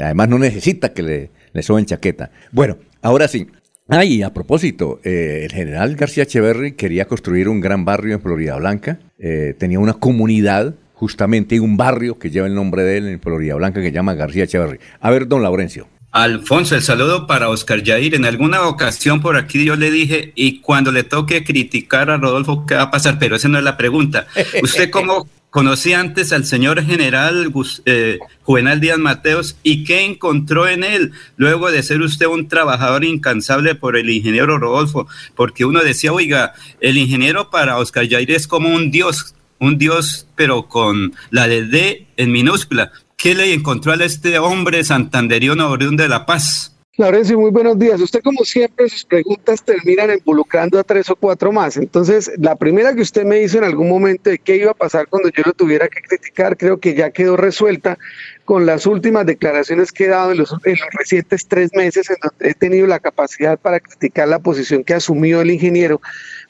además 0.00 0.28
no 0.28 0.38
necesita 0.38 0.92
que 0.92 1.02
le, 1.02 1.30
le 1.52 1.62
soben 1.62 1.86
chaqueta. 1.86 2.30
Bueno, 2.52 2.78
ahora 3.02 3.26
sí, 3.28 3.48
Ay, 3.88 4.24
a 4.24 4.34
propósito, 4.34 4.98
eh, 5.04 5.42
el 5.44 5.52
general 5.52 5.94
García 5.94 6.24
Echeverry 6.24 6.72
quería 6.72 7.04
construir 7.04 7.48
un 7.48 7.60
gran 7.60 7.84
barrio 7.84 8.14
en 8.14 8.20
Florida 8.20 8.56
Blanca, 8.56 8.98
eh, 9.16 9.54
tenía 9.56 9.78
una 9.78 9.92
comunidad 9.94 10.74
justamente 10.96 11.60
un 11.60 11.76
barrio 11.76 12.18
que 12.18 12.30
lleva 12.30 12.46
el 12.46 12.54
nombre 12.54 12.82
de 12.82 12.96
él 12.96 13.08
en 13.08 13.20
Florida 13.20 13.54
Blanca 13.54 13.80
que 13.80 13.88
se 13.88 13.92
llama 13.92 14.14
García 14.14 14.44
Echeverry. 14.44 14.80
A 15.00 15.10
ver, 15.10 15.28
don 15.28 15.42
Laurencio. 15.42 15.86
Alfonso, 16.10 16.74
el 16.74 16.82
saludo 16.82 17.26
para 17.26 17.50
Oscar 17.50 17.84
Jair. 17.84 18.14
En 18.14 18.24
alguna 18.24 18.62
ocasión 18.62 19.20
por 19.20 19.36
aquí 19.36 19.62
yo 19.66 19.76
le 19.76 19.90
dije, 19.90 20.32
y 20.34 20.60
cuando 20.60 20.90
le 20.90 21.02
toque 21.02 21.44
criticar 21.44 22.08
a 22.08 22.16
Rodolfo, 22.16 22.64
¿qué 22.64 22.76
va 22.76 22.84
a 22.84 22.90
pasar? 22.90 23.18
Pero 23.18 23.36
esa 23.36 23.48
no 23.48 23.58
es 23.58 23.64
la 23.64 23.76
pregunta. 23.76 24.26
¿Usted 24.62 24.88
cómo 24.88 25.28
conocía 25.50 26.00
antes 26.00 26.32
al 26.32 26.46
señor 26.46 26.82
general 26.82 27.52
eh, 27.84 28.18
Juvenal 28.42 28.80
Díaz 28.80 28.98
Mateos 28.98 29.58
y 29.62 29.84
qué 29.84 30.06
encontró 30.06 30.66
en 30.66 30.82
él 30.82 31.12
luego 31.36 31.70
de 31.70 31.82
ser 31.82 32.00
usted 32.00 32.26
un 32.26 32.48
trabajador 32.48 33.04
incansable 33.04 33.74
por 33.74 33.98
el 33.98 34.08
ingeniero 34.08 34.56
Rodolfo? 34.56 35.06
Porque 35.34 35.66
uno 35.66 35.82
decía, 35.82 36.14
oiga, 36.14 36.54
el 36.80 36.96
ingeniero 36.96 37.50
para 37.50 37.76
Oscar 37.76 38.08
Jair 38.08 38.30
es 38.30 38.46
como 38.46 38.70
un 38.70 38.90
dios 38.90 39.34
un 39.60 39.78
Dios, 39.78 40.26
pero 40.36 40.68
con 40.68 41.14
la 41.30 41.48
de 41.48 41.64
D 41.66 42.06
en 42.16 42.32
minúscula. 42.32 42.92
¿Qué 43.16 43.34
le 43.34 43.52
encontró 43.54 43.92
a 43.92 44.04
este 44.04 44.38
hombre 44.38 44.84
santanderiano 44.84 45.70
oriundo 45.70 46.02
de 46.02 46.08
La 46.08 46.26
Paz? 46.26 46.76
Laurencio, 46.98 47.38
muy 47.38 47.50
buenos 47.50 47.78
días. 47.78 48.00
Usted, 48.00 48.22
como 48.22 48.42
siempre, 48.42 48.88
sus 48.88 49.04
preguntas 49.04 49.62
terminan 49.62 50.12
involucrando 50.12 50.78
a 50.78 50.82
tres 50.82 51.10
o 51.10 51.16
cuatro 51.16 51.52
más. 51.52 51.76
Entonces, 51.76 52.30
la 52.38 52.56
primera 52.56 52.94
que 52.94 53.02
usted 53.02 53.24
me 53.24 53.42
hizo 53.42 53.58
en 53.58 53.64
algún 53.64 53.90
momento 53.90 54.30
de 54.30 54.38
qué 54.38 54.56
iba 54.56 54.70
a 54.70 54.74
pasar 54.74 55.06
cuando 55.06 55.28
yo 55.28 55.42
lo 55.44 55.52
tuviera 55.52 55.88
que 55.88 56.00
criticar, 56.00 56.56
creo 56.56 56.80
que 56.80 56.94
ya 56.94 57.10
quedó 57.10 57.36
resuelta 57.36 57.98
con 58.46 58.64
las 58.64 58.86
últimas 58.86 59.26
declaraciones 59.26 59.92
que 59.92 60.04
he 60.04 60.08
dado 60.08 60.32
en 60.32 60.38
los, 60.38 60.52
en 60.64 60.72
los 60.72 60.88
recientes 60.92 61.46
tres 61.46 61.70
meses, 61.74 62.08
en 62.08 62.16
donde 62.22 62.48
he 62.48 62.54
tenido 62.54 62.86
la 62.86 62.98
capacidad 62.98 63.58
para 63.58 63.78
criticar 63.78 64.28
la 64.28 64.38
posición 64.38 64.82
que 64.82 64.94
asumió 64.94 65.42
el 65.42 65.50
ingeniero 65.50 66.00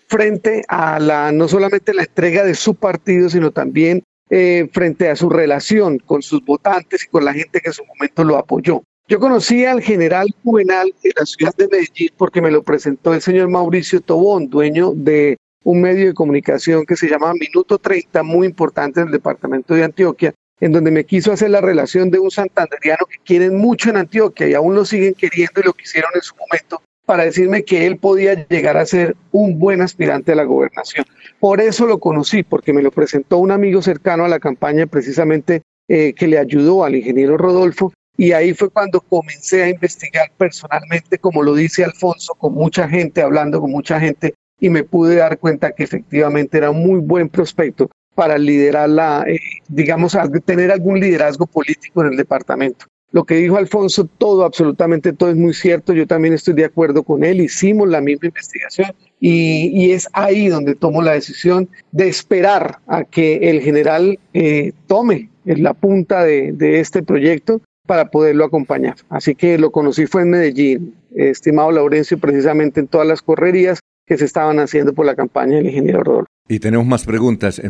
frente 0.09 0.65
a 0.69 0.99
la 0.99 1.33
no 1.33 1.49
solamente 1.49 1.95
la 1.95 2.03
entrega 2.03 2.45
de 2.45 2.55
su 2.55 2.75
partido, 2.75 3.29
sino 3.29 3.51
también 3.51 4.03
eh, 4.31 4.69
frente 4.73 5.09
a 5.09 5.17
su 5.17 5.31
relación 5.31 5.99
con 5.99 6.23
sus 6.23 6.45
votantes 6.45 7.05
y 7.05 7.09
con 7.09 7.25
la 7.25 7.33
gente 7.33 7.61
que 7.61 7.69
en 7.69 7.75
su 7.75 7.85
momento 7.85 8.25
lo 8.25 8.37
apoyó. 8.37 8.83
Yo 9.09 9.21
conocí 9.21 9.65
al 9.65 9.83
general 9.83 10.27
Juvenal 10.43 10.93
en 11.05 11.13
la 11.17 11.27
ciudad 11.27 11.55
de 11.57 11.69
Medellín 11.69 12.11
porque 12.17 12.43
me 12.43 12.51
lo 12.51 12.65
presentó 12.65 13.15
el 13.15 13.23
señor 13.23 13.49
Mauricio 13.49 14.01
Tobón, 14.01 14.51
dueño 14.51 14.93
de 14.97 15.37
un 15.63 15.81
medio 15.81 16.07
de 16.07 16.15
comunicación 16.15 16.85
que 16.85 16.97
se 16.97 17.09
llama 17.09 17.33
Minuto 17.35 17.79
30, 17.79 18.23
muy 18.25 18.49
importante 18.49 19.01
en 19.01 19.07
el 19.07 19.13
departamento 19.13 19.75
de 19.75 19.85
Antioquia, 19.85 20.35
en 20.61 20.73
donde 20.73 20.91
me 20.91 21.05
quiso 21.05 21.33
hacer 21.33 21.51
la 21.51 21.61
relación 21.61 22.11
de 22.11 22.19
un 22.19 22.31
santanderiano 22.31 23.07
que 23.07 23.19
quieren 23.25 23.57
mucho 23.57 23.91
en 23.91 23.99
Antioquia 23.99 24.49
y 24.49 24.55
aún 24.55 24.75
lo 24.75 24.85
siguen 24.85 25.15
queriendo 25.15 25.61
y 25.61 25.65
lo 25.65 25.73
quisieron 25.73 26.11
en 26.15 26.23
su 26.23 26.35
momento, 26.35 26.83
para 27.07 27.25
decirme 27.25 27.63
que 27.63 27.87
él 27.87 27.97
podía 27.97 28.47
llegar 28.49 28.77
a 28.77 28.85
ser 28.85 29.17
un 29.31 29.59
buen 29.59 29.81
aspirante 29.81 30.33
a 30.33 30.35
la 30.35 30.45
gobernación. 30.45 31.07
Por 31.39 31.61
eso 31.61 31.87
lo 31.87 31.99
conocí, 31.99 32.43
porque 32.43 32.73
me 32.73 32.83
lo 32.83 32.91
presentó 32.91 33.39
un 33.39 33.53
amigo 33.53 33.81
cercano 33.81 34.25
a 34.25 34.29
la 34.29 34.41
campaña 34.41 34.87
precisamente 34.87 35.63
eh, 35.89 36.13
que 36.15 36.27
le 36.27 36.39
ayudó 36.39 36.85
al 36.85 36.97
ingeniero 36.97 37.39
Rodolfo. 37.39 37.93
Y 38.19 38.33
ahí 38.33 38.55
fue 38.55 38.71
cuando 38.71 39.01
comencé 39.01 39.63
a 39.63 39.69
investigar 39.69 40.33
personalmente, 40.37 41.19
como 41.19 41.43
lo 41.43 41.55
dice 41.55 41.85
Alfonso, 41.85 42.35
con 42.35 42.55
mucha 42.55 42.89
gente, 42.89 43.23
hablando 43.23 43.61
con 43.61 43.71
mucha 43.71 44.01
gente, 44.01 44.35
y 44.59 44.71
me 44.71 44.83
pude 44.83 45.17
dar 45.17 45.39
cuenta 45.39 45.73
que 45.73 45.85
efectivamente 45.85 46.59
era 46.59 46.71
un 46.71 46.85
muy 46.85 46.99
buen 46.99 47.29
prospecto 47.29 47.91
para 48.15 48.39
liderar 48.39 48.89
la, 48.89 49.25
eh, 49.29 49.39
digamos, 49.69 50.17
tener 50.45 50.73
algún 50.73 50.99
liderazgo 50.99 51.47
político 51.47 52.01
en 52.01 52.13
el 52.13 52.17
departamento. 52.17 52.87
Lo 53.13 53.25
que 53.25 53.37
dijo 53.37 53.57
Alfonso, 53.57 54.09
todo, 54.19 54.45
absolutamente 54.45 55.13
todo 55.13 55.31
es 55.31 55.37
muy 55.37 55.55
cierto. 55.55 55.93
Yo 55.93 56.07
también 56.07 56.35
estoy 56.35 56.55
de 56.55 56.65
acuerdo 56.65 57.03
con 57.03 57.25
él. 57.25 57.41
Hicimos 57.41 57.89
la 57.89 58.01
misma 58.01 58.27
investigación 58.27 58.93
y, 59.21 59.91
es 59.93 60.09
ahí 60.13 60.49
donde 60.49 60.75
tomo 60.75 61.01
la 61.03 61.13
decisión 61.13 61.69
de 61.93 62.09
esperar 62.09 62.81
a 62.87 63.05
que 63.05 63.51
el 63.51 63.61
general 63.61 64.19
eh, 64.35 64.73
tome 64.87 65.31
la 65.45 65.75
punta 65.75 66.25
de, 66.25 66.53
de 66.53 66.81
este 66.81 67.03
proyecto 67.03 67.61
para 67.87 68.11
poderlo 68.11 68.45
acompañar. 68.45 68.97
Así 69.09 69.35
que 69.35 69.59
lo 69.59 69.71
conocí 69.71 70.07
fue 70.07 70.23
en 70.23 70.31
Medellín, 70.31 70.95
estimado 71.15 71.71
Laurencio, 71.71 72.19
precisamente 72.19 72.81
en 72.81 72.89
todas 72.89 73.07
las 73.07 73.23
correrías 73.23 73.79
que 74.07 74.19
se 74.19 74.25
estaban 74.25 74.59
haciendo 74.59 74.93
por 74.93 75.07
la 75.07 75.15
campaña 75.15 75.57
del 75.57 75.67
ingeniero 75.67 76.03
Rodolfo. 76.03 76.36
Y 76.49 76.61
tenemos 76.61 76.87
más 76.87 77.05
preguntas. 77.05 77.59
Eh, 77.59 77.69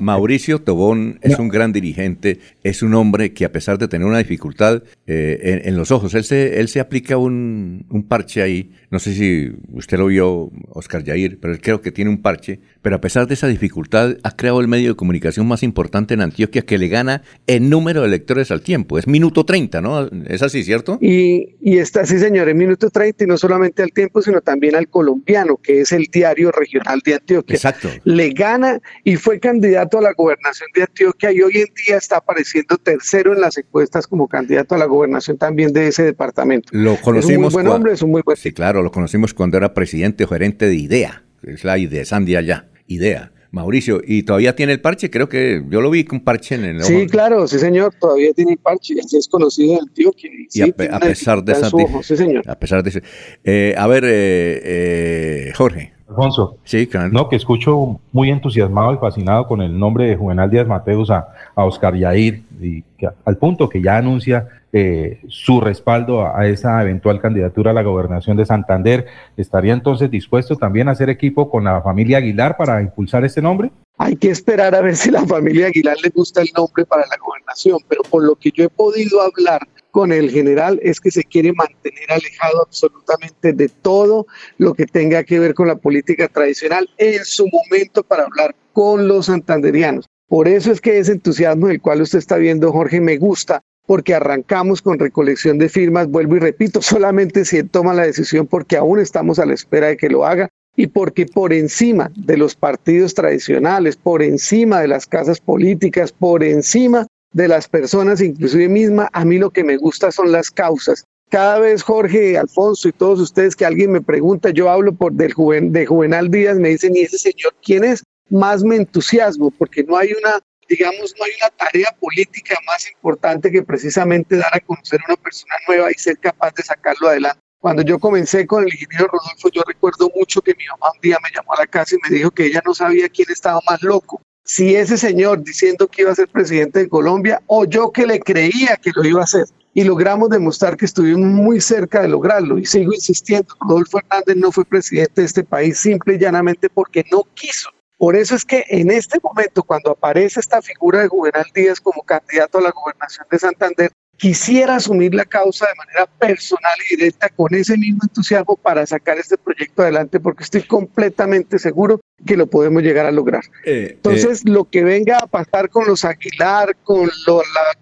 Mauricio 0.00 0.60
Tobón 0.60 1.20
es 1.22 1.38
un 1.38 1.48
gran 1.48 1.72
dirigente, 1.72 2.40
es 2.64 2.82
un 2.82 2.94
hombre 2.94 3.32
que 3.32 3.44
a 3.44 3.52
pesar 3.52 3.78
de 3.78 3.86
tener 3.86 4.06
una 4.06 4.18
dificultad 4.18 4.82
eh, 5.06 5.62
en, 5.64 5.76
los 5.76 5.92
ojos, 5.92 6.14
él 6.14 6.24
se, 6.24 6.58
él 6.58 6.68
se 6.68 6.80
aplica 6.80 7.16
un, 7.16 7.86
un, 7.90 8.02
parche 8.02 8.42
ahí, 8.42 8.72
no 8.90 8.98
sé 8.98 9.14
si 9.14 9.52
usted 9.72 9.98
lo 9.98 10.06
vio, 10.06 10.50
Oscar 10.70 11.04
Yair, 11.04 11.38
pero 11.38 11.52
él 11.52 11.60
creo 11.60 11.80
que 11.80 11.92
tiene 11.92 12.10
un 12.10 12.20
parche, 12.20 12.58
pero 12.82 12.96
a 12.96 13.00
pesar 13.00 13.28
de 13.28 13.34
esa 13.34 13.46
dificultad 13.46 14.16
ha 14.24 14.32
creado 14.32 14.60
el 14.60 14.66
medio 14.66 14.90
de 14.90 14.96
comunicación 14.96 15.46
más 15.46 15.62
importante 15.62 16.14
en 16.14 16.20
Antioquia 16.20 16.62
que 16.62 16.78
le 16.78 16.88
gana 16.88 17.22
en 17.46 17.70
número 17.70 18.00
de 18.00 18.08
electores 18.08 18.50
al 18.50 18.62
tiempo, 18.62 18.98
es 18.98 19.06
minuto 19.06 19.44
30, 19.44 19.80
¿no? 19.80 20.08
Es 20.26 20.42
así, 20.42 20.64
¿cierto? 20.64 20.98
Y, 21.00 21.54
y 21.60 21.78
está, 21.78 22.04
sí 22.06 22.18
señor, 22.18 22.48
en 22.48 22.56
minuto 22.56 22.90
30 22.90 23.22
y 23.22 23.26
no 23.28 23.36
solamente 23.36 23.84
al 23.84 23.92
tiempo, 23.92 24.20
sino 24.20 24.40
también 24.40 24.74
al 24.74 24.88
colombiano, 24.88 25.58
que 25.62 25.82
es 25.82 25.92
el 25.92 26.06
diario 26.10 26.50
regional 26.50 27.02
de 27.04 27.14
Antioquia. 27.14 27.54
Exacto. 27.54 27.88
Le 28.04 28.30
gana 28.30 28.80
y 29.04 29.16
fue 29.16 29.38
candidato 29.38 29.98
a 29.98 30.02
la 30.02 30.12
gobernación 30.12 30.68
de 30.74 30.82
Antioquia 30.82 31.32
y 31.32 31.42
hoy 31.42 31.58
en 31.58 31.74
día 31.86 31.96
está 31.96 32.16
apareciendo 32.16 32.76
tercero 32.78 33.32
en 33.32 33.40
las 33.40 33.56
encuestas 33.58 34.06
como 34.06 34.28
candidato 34.28 34.74
a 34.74 34.78
la 34.78 34.86
gobernación 34.86 35.38
también 35.38 35.72
de 35.72 35.88
ese 35.88 36.02
departamento. 36.02 36.68
Lo 36.72 36.96
conocimos. 37.00 37.30
Es 37.30 37.36
un 37.36 37.42
muy 37.42 37.52
buen 37.52 37.68
hombre, 37.68 37.92
es 37.92 38.02
un 38.02 38.10
muy 38.10 38.22
buen. 38.22 38.36
Sí, 38.36 38.52
claro, 38.52 38.82
lo 38.82 38.90
conocimos 38.90 39.34
cuando 39.34 39.56
era 39.56 39.74
presidente 39.74 40.24
o 40.24 40.28
gerente 40.28 40.66
de 40.66 40.74
IDEA, 40.74 41.24
es 41.42 41.64
la 41.64 41.78
IDEA 41.78 42.04
Sandia 42.04 42.38
allá, 42.38 42.68
IDEA. 42.86 43.30
Mauricio, 43.54 44.00
¿y 44.04 44.24
todavía 44.24 44.56
tiene 44.56 44.72
el 44.72 44.80
parche? 44.80 45.10
Creo 45.10 45.28
que 45.28 45.64
yo 45.70 45.80
lo 45.80 45.88
vi 45.88 46.02
con 46.02 46.18
parche 46.18 46.56
en 46.56 46.64
el 46.64 46.82
Sí, 46.82 47.06
claro, 47.06 47.46
sí, 47.46 47.60
señor, 47.60 47.94
todavía 48.00 48.32
tiene 48.32 48.52
el 48.52 48.58
parche, 48.58 48.94
es 48.98 49.28
conocido 49.28 49.74
en 49.74 49.80
Antioquia. 49.82 50.28
Y, 50.52 50.62
a, 50.62 50.98
pesar 50.98 51.44
de 51.44 51.52
esa... 51.52 51.70
sí, 52.02 52.16
señor. 52.16 52.42
A 52.50 52.58
pesar 52.58 52.82
de 52.82 53.00
eh, 53.44 53.74
a 53.78 53.86
ver, 53.86 54.04
eh, 54.06 54.60
eh, 54.64 55.52
Jorge. 55.54 55.93
Alfonso. 56.08 56.58
Sí, 56.64 56.86
claro. 56.86 57.08
No, 57.10 57.28
que 57.28 57.36
escucho 57.36 58.00
muy 58.12 58.30
entusiasmado 58.30 58.94
y 58.94 58.98
fascinado 58.98 59.46
con 59.46 59.62
el 59.62 59.78
nombre 59.78 60.06
de 60.06 60.16
Juvenal 60.16 60.50
Díaz 60.50 60.66
Mateus 60.66 61.10
a, 61.10 61.28
a 61.54 61.64
Oscar 61.64 61.96
Yair, 61.96 62.42
y 62.60 62.84
al 63.24 63.36
punto 63.36 63.68
que 63.68 63.82
ya 63.82 63.96
anuncia 63.96 64.48
eh, 64.76 65.20
su 65.28 65.60
respaldo 65.60 66.26
a, 66.26 66.48
esa 66.48 66.82
eventual 66.82 67.20
candidatura 67.20 67.70
a 67.70 67.74
la 67.74 67.84
gobernación 67.84 68.36
de 68.36 68.44
Santander. 68.44 69.06
¿Estaría 69.36 69.72
entonces 69.72 70.10
dispuesto 70.10 70.56
también 70.56 70.88
a 70.88 70.90
hacer 70.90 71.08
equipo 71.10 71.48
con 71.48 71.62
la 71.62 71.80
familia 71.80 72.18
Aguilar 72.18 72.56
para 72.56 72.82
impulsar 72.82 73.24
este 73.24 73.40
nombre? 73.40 73.70
Hay 73.98 74.16
que 74.16 74.30
esperar 74.30 74.74
a 74.74 74.80
ver 74.80 74.96
si 74.96 75.12
la 75.12 75.24
familia 75.26 75.68
Aguilar 75.68 75.96
le 76.02 76.10
gusta 76.10 76.42
el 76.42 76.48
nombre 76.56 76.84
para 76.86 77.02
la 77.02 77.16
gobernación, 77.24 77.78
pero 77.86 78.02
por 78.02 78.24
lo 78.24 78.34
que 78.34 78.50
yo 78.50 78.64
he 78.64 78.68
podido 78.68 79.22
hablar 79.22 79.60
con 79.94 80.10
el 80.10 80.28
general 80.32 80.80
es 80.82 80.98
que 80.98 81.12
se 81.12 81.22
quiere 81.22 81.52
mantener 81.52 82.10
alejado 82.10 82.62
absolutamente 82.62 83.52
de 83.52 83.68
todo 83.68 84.26
lo 84.58 84.74
que 84.74 84.86
tenga 84.86 85.22
que 85.22 85.38
ver 85.38 85.54
con 85.54 85.68
la 85.68 85.76
política 85.76 86.26
tradicional 86.26 86.90
en 86.98 87.24
su 87.24 87.46
momento 87.46 88.02
para 88.02 88.24
hablar 88.24 88.56
con 88.72 89.06
los 89.06 89.26
santanderianos. 89.26 90.06
Por 90.26 90.48
eso 90.48 90.72
es 90.72 90.80
que 90.80 90.98
ese 90.98 91.12
entusiasmo 91.12 91.68
del 91.68 91.80
cual 91.80 92.00
usted 92.02 92.18
está 92.18 92.38
viendo, 92.38 92.72
Jorge, 92.72 93.00
me 93.00 93.18
gusta, 93.18 93.62
porque 93.86 94.16
arrancamos 94.16 94.82
con 94.82 94.98
recolección 94.98 95.58
de 95.58 95.68
firmas, 95.68 96.08
vuelvo 96.08 96.34
y 96.34 96.40
repito, 96.40 96.82
solamente 96.82 97.44
si 97.44 97.58
él 97.58 97.70
toma 97.70 97.94
la 97.94 98.02
decisión, 98.02 98.48
porque 98.48 98.76
aún 98.76 98.98
estamos 98.98 99.38
a 99.38 99.46
la 99.46 99.54
espera 99.54 99.86
de 99.86 99.96
que 99.96 100.08
lo 100.08 100.26
haga, 100.26 100.48
y 100.74 100.88
porque 100.88 101.26
por 101.26 101.52
encima 101.52 102.10
de 102.16 102.36
los 102.36 102.56
partidos 102.56 103.14
tradicionales, 103.14 103.94
por 103.94 104.24
encima 104.24 104.80
de 104.80 104.88
las 104.88 105.06
casas 105.06 105.38
políticas, 105.38 106.10
por 106.10 106.42
encima 106.42 107.06
de 107.34 107.48
las 107.48 107.68
personas, 107.68 108.20
inclusive 108.20 108.68
misma, 108.68 109.10
a 109.12 109.24
mí 109.24 109.38
lo 109.38 109.50
que 109.50 109.64
me 109.64 109.76
gusta 109.76 110.10
son 110.10 110.32
las 110.32 110.50
causas. 110.50 111.04
Cada 111.30 111.58
vez 111.58 111.82
Jorge, 111.82 112.38
Alfonso 112.38 112.88
y 112.88 112.92
todos 112.92 113.18
ustedes 113.20 113.56
que 113.56 113.66
alguien 113.66 113.90
me 113.90 114.00
pregunta, 114.00 114.50
yo 114.50 114.70
hablo 114.70 114.94
por 114.94 115.12
del 115.12 115.34
de 115.72 115.86
Juvenal 115.86 116.30
Díaz, 116.30 116.56
me 116.56 116.70
dicen, 116.70 116.96
¿y 116.96 117.00
ese 117.00 117.18
señor 117.18 117.54
quién 117.62 117.82
es? 117.82 118.04
Más 118.30 118.62
me 118.62 118.76
entusiasmo, 118.76 119.50
porque 119.50 119.82
no 119.82 119.96
hay 119.96 120.12
una, 120.12 120.38
digamos, 120.68 121.12
no 121.18 121.24
hay 121.24 121.32
una 121.40 121.50
tarea 121.50 121.94
política 121.98 122.56
más 122.66 122.88
importante 122.88 123.50
que 123.50 123.62
precisamente 123.64 124.36
dar 124.36 124.54
a 124.54 124.60
conocer 124.60 125.00
a 125.00 125.12
una 125.12 125.16
persona 125.16 125.54
nueva 125.66 125.90
y 125.90 125.94
ser 125.94 126.16
capaz 126.18 126.54
de 126.54 126.62
sacarlo 126.62 127.08
adelante. 127.08 127.40
Cuando 127.58 127.82
yo 127.82 127.98
comencé 127.98 128.46
con 128.46 128.62
el 128.62 128.72
ingeniero 128.72 129.08
Rodolfo, 129.08 129.48
yo 129.50 129.62
recuerdo 129.66 130.10
mucho 130.14 130.40
que 130.40 130.54
mi 130.54 130.66
mamá 130.66 130.92
un 130.94 131.00
día 131.00 131.16
me 131.20 131.30
llamó 131.34 131.54
a 131.54 131.62
la 131.62 131.66
casa 131.66 131.96
y 131.96 131.98
me 132.08 132.16
dijo 132.16 132.30
que 132.30 132.46
ella 132.46 132.62
no 132.64 132.74
sabía 132.74 133.08
quién 133.08 133.26
estaba 133.30 133.58
más 133.68 133.82
loco, 133.82 134.20
si 134.44 134.76
ese 134.76 134.98
señor 134.98 135.42
diciendo 135.42 135.88
que 135.88 136.02
iba 136.02 136.12
a 136.12 136.14
ser 136.14 136.28
presidente 136.28 136.80
de 136.80 136.88
Colombia 136.88 137.42
o 137.46 137.64
yo 137.64 137.90
que 137.90 138.06
le 138.06 138.20
creía 138.20 138.76
que 138.76 138.92
lo 138.94 139.04
iba 139.04 139.20
a 139.20 139.24
hacer. 139.24 139.46
Y 139.76 139.82
logramos 139.82 140.28
demostrar 140.28 140.76
que 140.76 140.84
estuvimos 140.84 141.26
muy 141.26 141.60
cerca 141.60 142.02
de 142.02 142.08
lograrlo. 142.08 142.58
Y 142.58 142.66
sigo 142.66 142.92
insistiendo, 142.92 143.56
Rodolfo 143.60 143.98
Hernández 143.98 144.36
no 144.36 144.52
fue 144.52 144.64
presidente 144.64 145.22
de 145.22 145.26
este 145.26 145.42
país 145.42 145.78
simple 145.78 146.14
y 146.14 146.18
llanamente 146.18 146.70
porque 146.70 147.04
no 147.10 147.24
quiso. 147.34 147.70
Por 147.98 148.14
eso 148.14 148.36
es 148.36 148.44
que 148.44 148.64
en 148.68 148.90
este 148.90 149.18
momento, 149.20 149.62
cuando 149.64 149.90
aparece 149.90 150.38
esta 150.38 150.62
figura 150.62 151.00
de 151.00 151.08
Juvenal 151.08 151.46
Díaz 151.54 151.80
como 151.80 152.02
candidato 152.02 152.58
a 152.58 152.62
la 152.62 152.70
gobernación 152.70 153.26
de 153.30 153.38
Santander, 153.38 153.92
quisiera 154.16 154.76
asumir 154.76 155.14
la 155.14 155.24
causa 155.24 155.66
de 155.66 155.74
manera 155.74 156.06
personal 156.18 156.76
y 156.90 156.96
directa 156.96 157.28
con 157.28 157.54
ese 157.54 157.76
mismo 157.76 158.00
entusiasmo 158.02 158.56
para 158.56 158.86
sacar 158.86 159.18
este 159.18 159.36
proyecto 159.36 159.82
adelante 159.82 160.20
porque 160.20 160.44
estoy 160.44 160.62
completamente 160.62 161.58
seguro 161.58 162.00
que 162.24 162.36
lo 162.36 162.46
podemos 162.46 162.82
llegar 162.82 163.06
a 163.06 163.10
lograr. 163.10 163.42
Eh, 163.64 163.92
Entonces, 163.92 164.40
eh, 164.40 164.50
lo 164.50 164.64
que 164.64 164.84
venga 164.84 165.18
a 165.18 165.26
pasar 165.26 165.68
con 165.68 165.86
los 165.86 166.04
Aguilar, 166.04 166.76
con, 166.84 167.10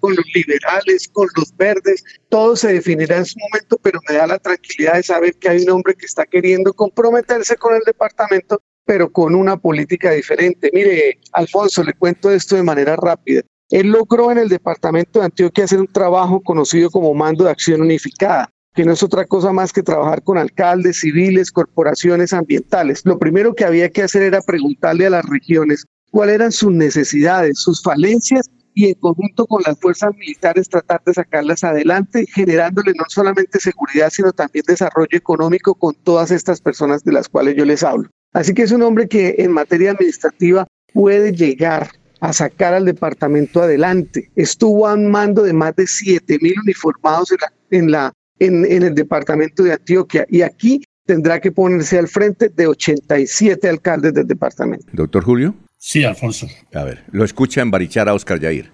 con 0.00 0.16
los 0.16 0.24
liberales, 0.34 1.08
con 1.12 1.28
los 1.36 1.54
verdes, 1.56 2.02
todo 2.28 2.56
se 2.56 2.72
definirá 2.72 3.18
en 3.18 3.26
su 3.26 3.38
momento, 3.38 3.78
pero 3.82 4.00
me 4.08 4.16
da 4.16 4.26
la 4.26 4.38
tranquilidad 4.38 4.94
de 4.94 5.02
saber 5.02 5.34
que 5.36 5.48
hay 5.48 5.62
un 5.62 5.70
hombre 5.70 5.94
que 5.94 6.06
está 6.06 6.24
queriendo 6.24 6.72
comprometerse 6.72 7.56
con 7.56 7.74
el 7.74 7.82
departamento 7.84 8.60
pero 8.84 9.12
con 9.12 9.34
una 9.36 9.56
política 9.56 10.10
diferente. 10.10 10.68
Mire, 10.72 11.20
Alfonso, 11.32 11.84
le 11.84 11.94
cuento 11.94 12.30
esto 12.30 12.56
de 12.56 12.64
manera 12.64 12.96
rápida. 12.96 13.42
Él 13.72 13.88
logró 13.88 14.30
en 14.30 14.36
el 14.36 14.50
departamento 14.50 15.18
de 15.18 15.24
Antioquia 15.24 15.64
hacer 15.64 15.80
un 15.80 15.86
trabajo 15.86 16.42
conocido 16.42 16.90
como 16.90 17.14
Mando 17.14 17.44
de 17.44 17.52
Acción 17.52 17.80
Unificada, 17.80 18.50
que 18.74 18.84
no 18.84 18.92
es 18.92 19.02
otra 19.02 19.24
cosa 19.24 19.50
más 19.50 19.72
que 19.72 19.82
trabajar 19.82 20.22
con 20.22 20.36
alcaldes, 20.36 21.00
civiles, 21.00 21.50
corporaciones 21.50 22.34
ambientales. 22.34 23.00
Lo 23.06 23.18
primero 23.18 23.54
que 23.54 23.64
había 23.64 23.88
que 23.88 24.02
hacer 24.02 24.24
era 24.24 24.42
preguntarle 24.42 25.06
a 25.06 25.10
las 25.10 25.24
regiones 25.24 25.86
cuáles 26.10 26.34
eran 26.34 26.52
sus 26.52 26.70
necesidades, 26.70 27.60
sus 27.60 27.82
falencias 27.82 28.50
y 28.74 28.88
en 28.88 28.94
conjunto 28.94 29.46
con 29.46 29.62
las 29.64 29.80
fuerzas 29.80 30.14
militares 30.18 30.68
tratar 30.68 31.02
de 31.06 31.14
sacarlas 31.14 31.64
adelante, 31.64 32.26
generándole 32.26 32.92
no 32.94 33.04
solamente 33.08 33.58
seguridad, 33.58 34.10
sino 34.10 34.32
también 34.32 34.66
desarrollo 34.68 35.16
económico 35.16 35.74
con 35.74 35.94
todas 35.94 36.30
estas 36.30 36.60
personas 36.60 37.04
de 37.04 37.12
las 37.12 37.26
cuales 37.26 37.56
yo 37.56 37.64
les 37.64 37.82
hablo. 37.82 38.10
Así 38.34 38.52
que 38.52 38.64
es 38.64 38.72
un 38.72 38.82
hombre 38.82 39.08
que 39.08 39.36
en 39.38 39.50
materia 39.50 39.92
administrativa 39.92 40.66
puede 40.92 41.32
llegar 41.32 41.88
a 42.22 42.32
sacar 42.32 42.72
al 42.72 42.84
departamento 42.84 43.62
adelante. 43.62 44.30
Estuvo 44.36 44.86
a 44.86 44.96
mando 44.96 45.42
de 45.42 45.52
más 45.52 45.74
de 45.74 45.88
7 45.88 46.38
mil 46.40 46.54
uniformados 46.62 47.34
en, 47.70 47.90
la, 47.90 48.12
en, 48.38 48.64
en, 48.64 48.84
el 48.84 48.94
departamento 48.94 49.64
de 49.64 49.72
Antioquia 49.72 50.24
y 50.30 50.42
aquí 50.42 50.84
tendrá 51.04 51.40
que 51.40 51.50
ponerse 51.50 51.98
al 51.98 52.06
frente 52.06 52.48
de 52.48 52.68
87 52.68 53.68
alcaldes 53.68 54.14
del 54.14 54.28
departamento. 54.28 54.86
Doctor 54.92 55.24
Julio. 55.24 55.56
Sí, 55.76 56.04
Alfonso. 56.04 56.46
A 56.72 56.84
ver, 56.84 57.02
lo 57.10 57.24
escucha 57.24 57.60
en 57.60 57.72
Barichara 57.72 58.12
a 58.12 58.14
Oscar 58.14 58.38
Yair. 58.38 58.70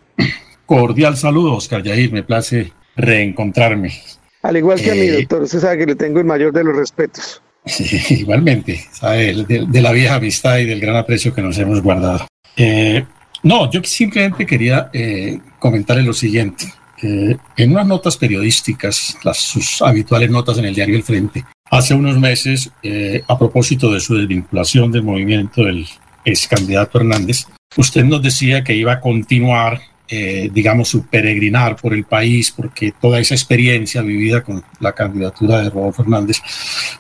Cordial 0.67 1.17
saludo, 1.17 1.55
Oscar 1.55 1.83
Yair. 1.83 2.13
Me 2.13 2.23
place 2.23 2.75
reencontrarme. 2.97 3.95
Al 4.43 4.59
igual 4.59 4.79
que 4.79 4.91
a 4.91 4.95
mí, 4.95 5.01
eh, 5.01 5.13
doctor, 5.13 5.43
usted 5.45 5.61
sabe 5.61 5.79
que 5.79 5.87
le 5.87 5.95
tengo 5.95 6.19
el 6.19 6.27
mayor 6.27 6.53
de 6.53 6.65
los 6.65 6.77
respetos. 6.77 7.43
Sí, 7.65 8.15
igualmente, 8.15 8.79
sabe, 8.93 9.33
de, 9.49 9.65
de, 9.67 9.81
la 9.81 9.93
vieja 9.93 10.17
amistad 10.17 10.59
y 10.59 10.67
del 10.67 10.81
gran 10.81 10.97
aprecio 10.97 11.35
que 11.35 11.41
nos 11.41 11.57
hemos 11.57 11.83
guardado. 11.83 12.27
Eh, 12.59 13.07
no, 13.43 13.71
yo 13.71 13.83
simplemente 13.85 14.47
quería 14.47 14.91
eh, 14.93 15.39
comentarle 15.59 16.03
lo 16.03 16.13
siguiente. 16.13 16.73
en 17.01 17.71
unas 17.71 17.87
notas 17.87 18.17
periodísticas, 18.17 19.17
las, 19.23 19.39
sus 19.39 19.81
habituales 19.83 20.31
notas 20.31 20.59
en 20.59 20.65
el 20.65 20.75
diario 20.75 20.97
El 20.97 21.05
Frente, 21.05 21.45
hace 21.71 21.95
unos 21.95 22.19
meses, 22.19 22.71
eh, 22.83 23.23
a 23.27 23.39
propósito 23.39 23.93
de 23.93 24.01
su 24.01 24.17
desvinculación 24.17 24.91
del 24.91 25.03
movimiento 25.03 25.65
del 25.65 25.87
ex 26.25 26.49
candidato 26.49 26.99
Hernández, 26.99 27.47
usted 27.77 28.05
nos 28.05 28.23
decía 28.23 28.65
que 28.65 28.75
iba 28.75 28.95
a 28.95 29.01
continuar, 29.01 29.81
eh, 30.09 30.51
digamos, 30.53 30.89
su 30.89 31.07
peregrinar 31.07 31.77
por 31.77 31.95
el 31.95 32.05
país, 32.05 32.51
porque 32.51 32.93
toda 32.99 33.21
esa 33.21 33.35
experiencia 33.35 34.03
vivida 34.03 34.43
con 34.43 34.63
la 34.81 34.93
candidatura 34.93 35.63
de 35.63 35.71
Rodolfo 35.71 36.03
Hernández, 36.03 36.41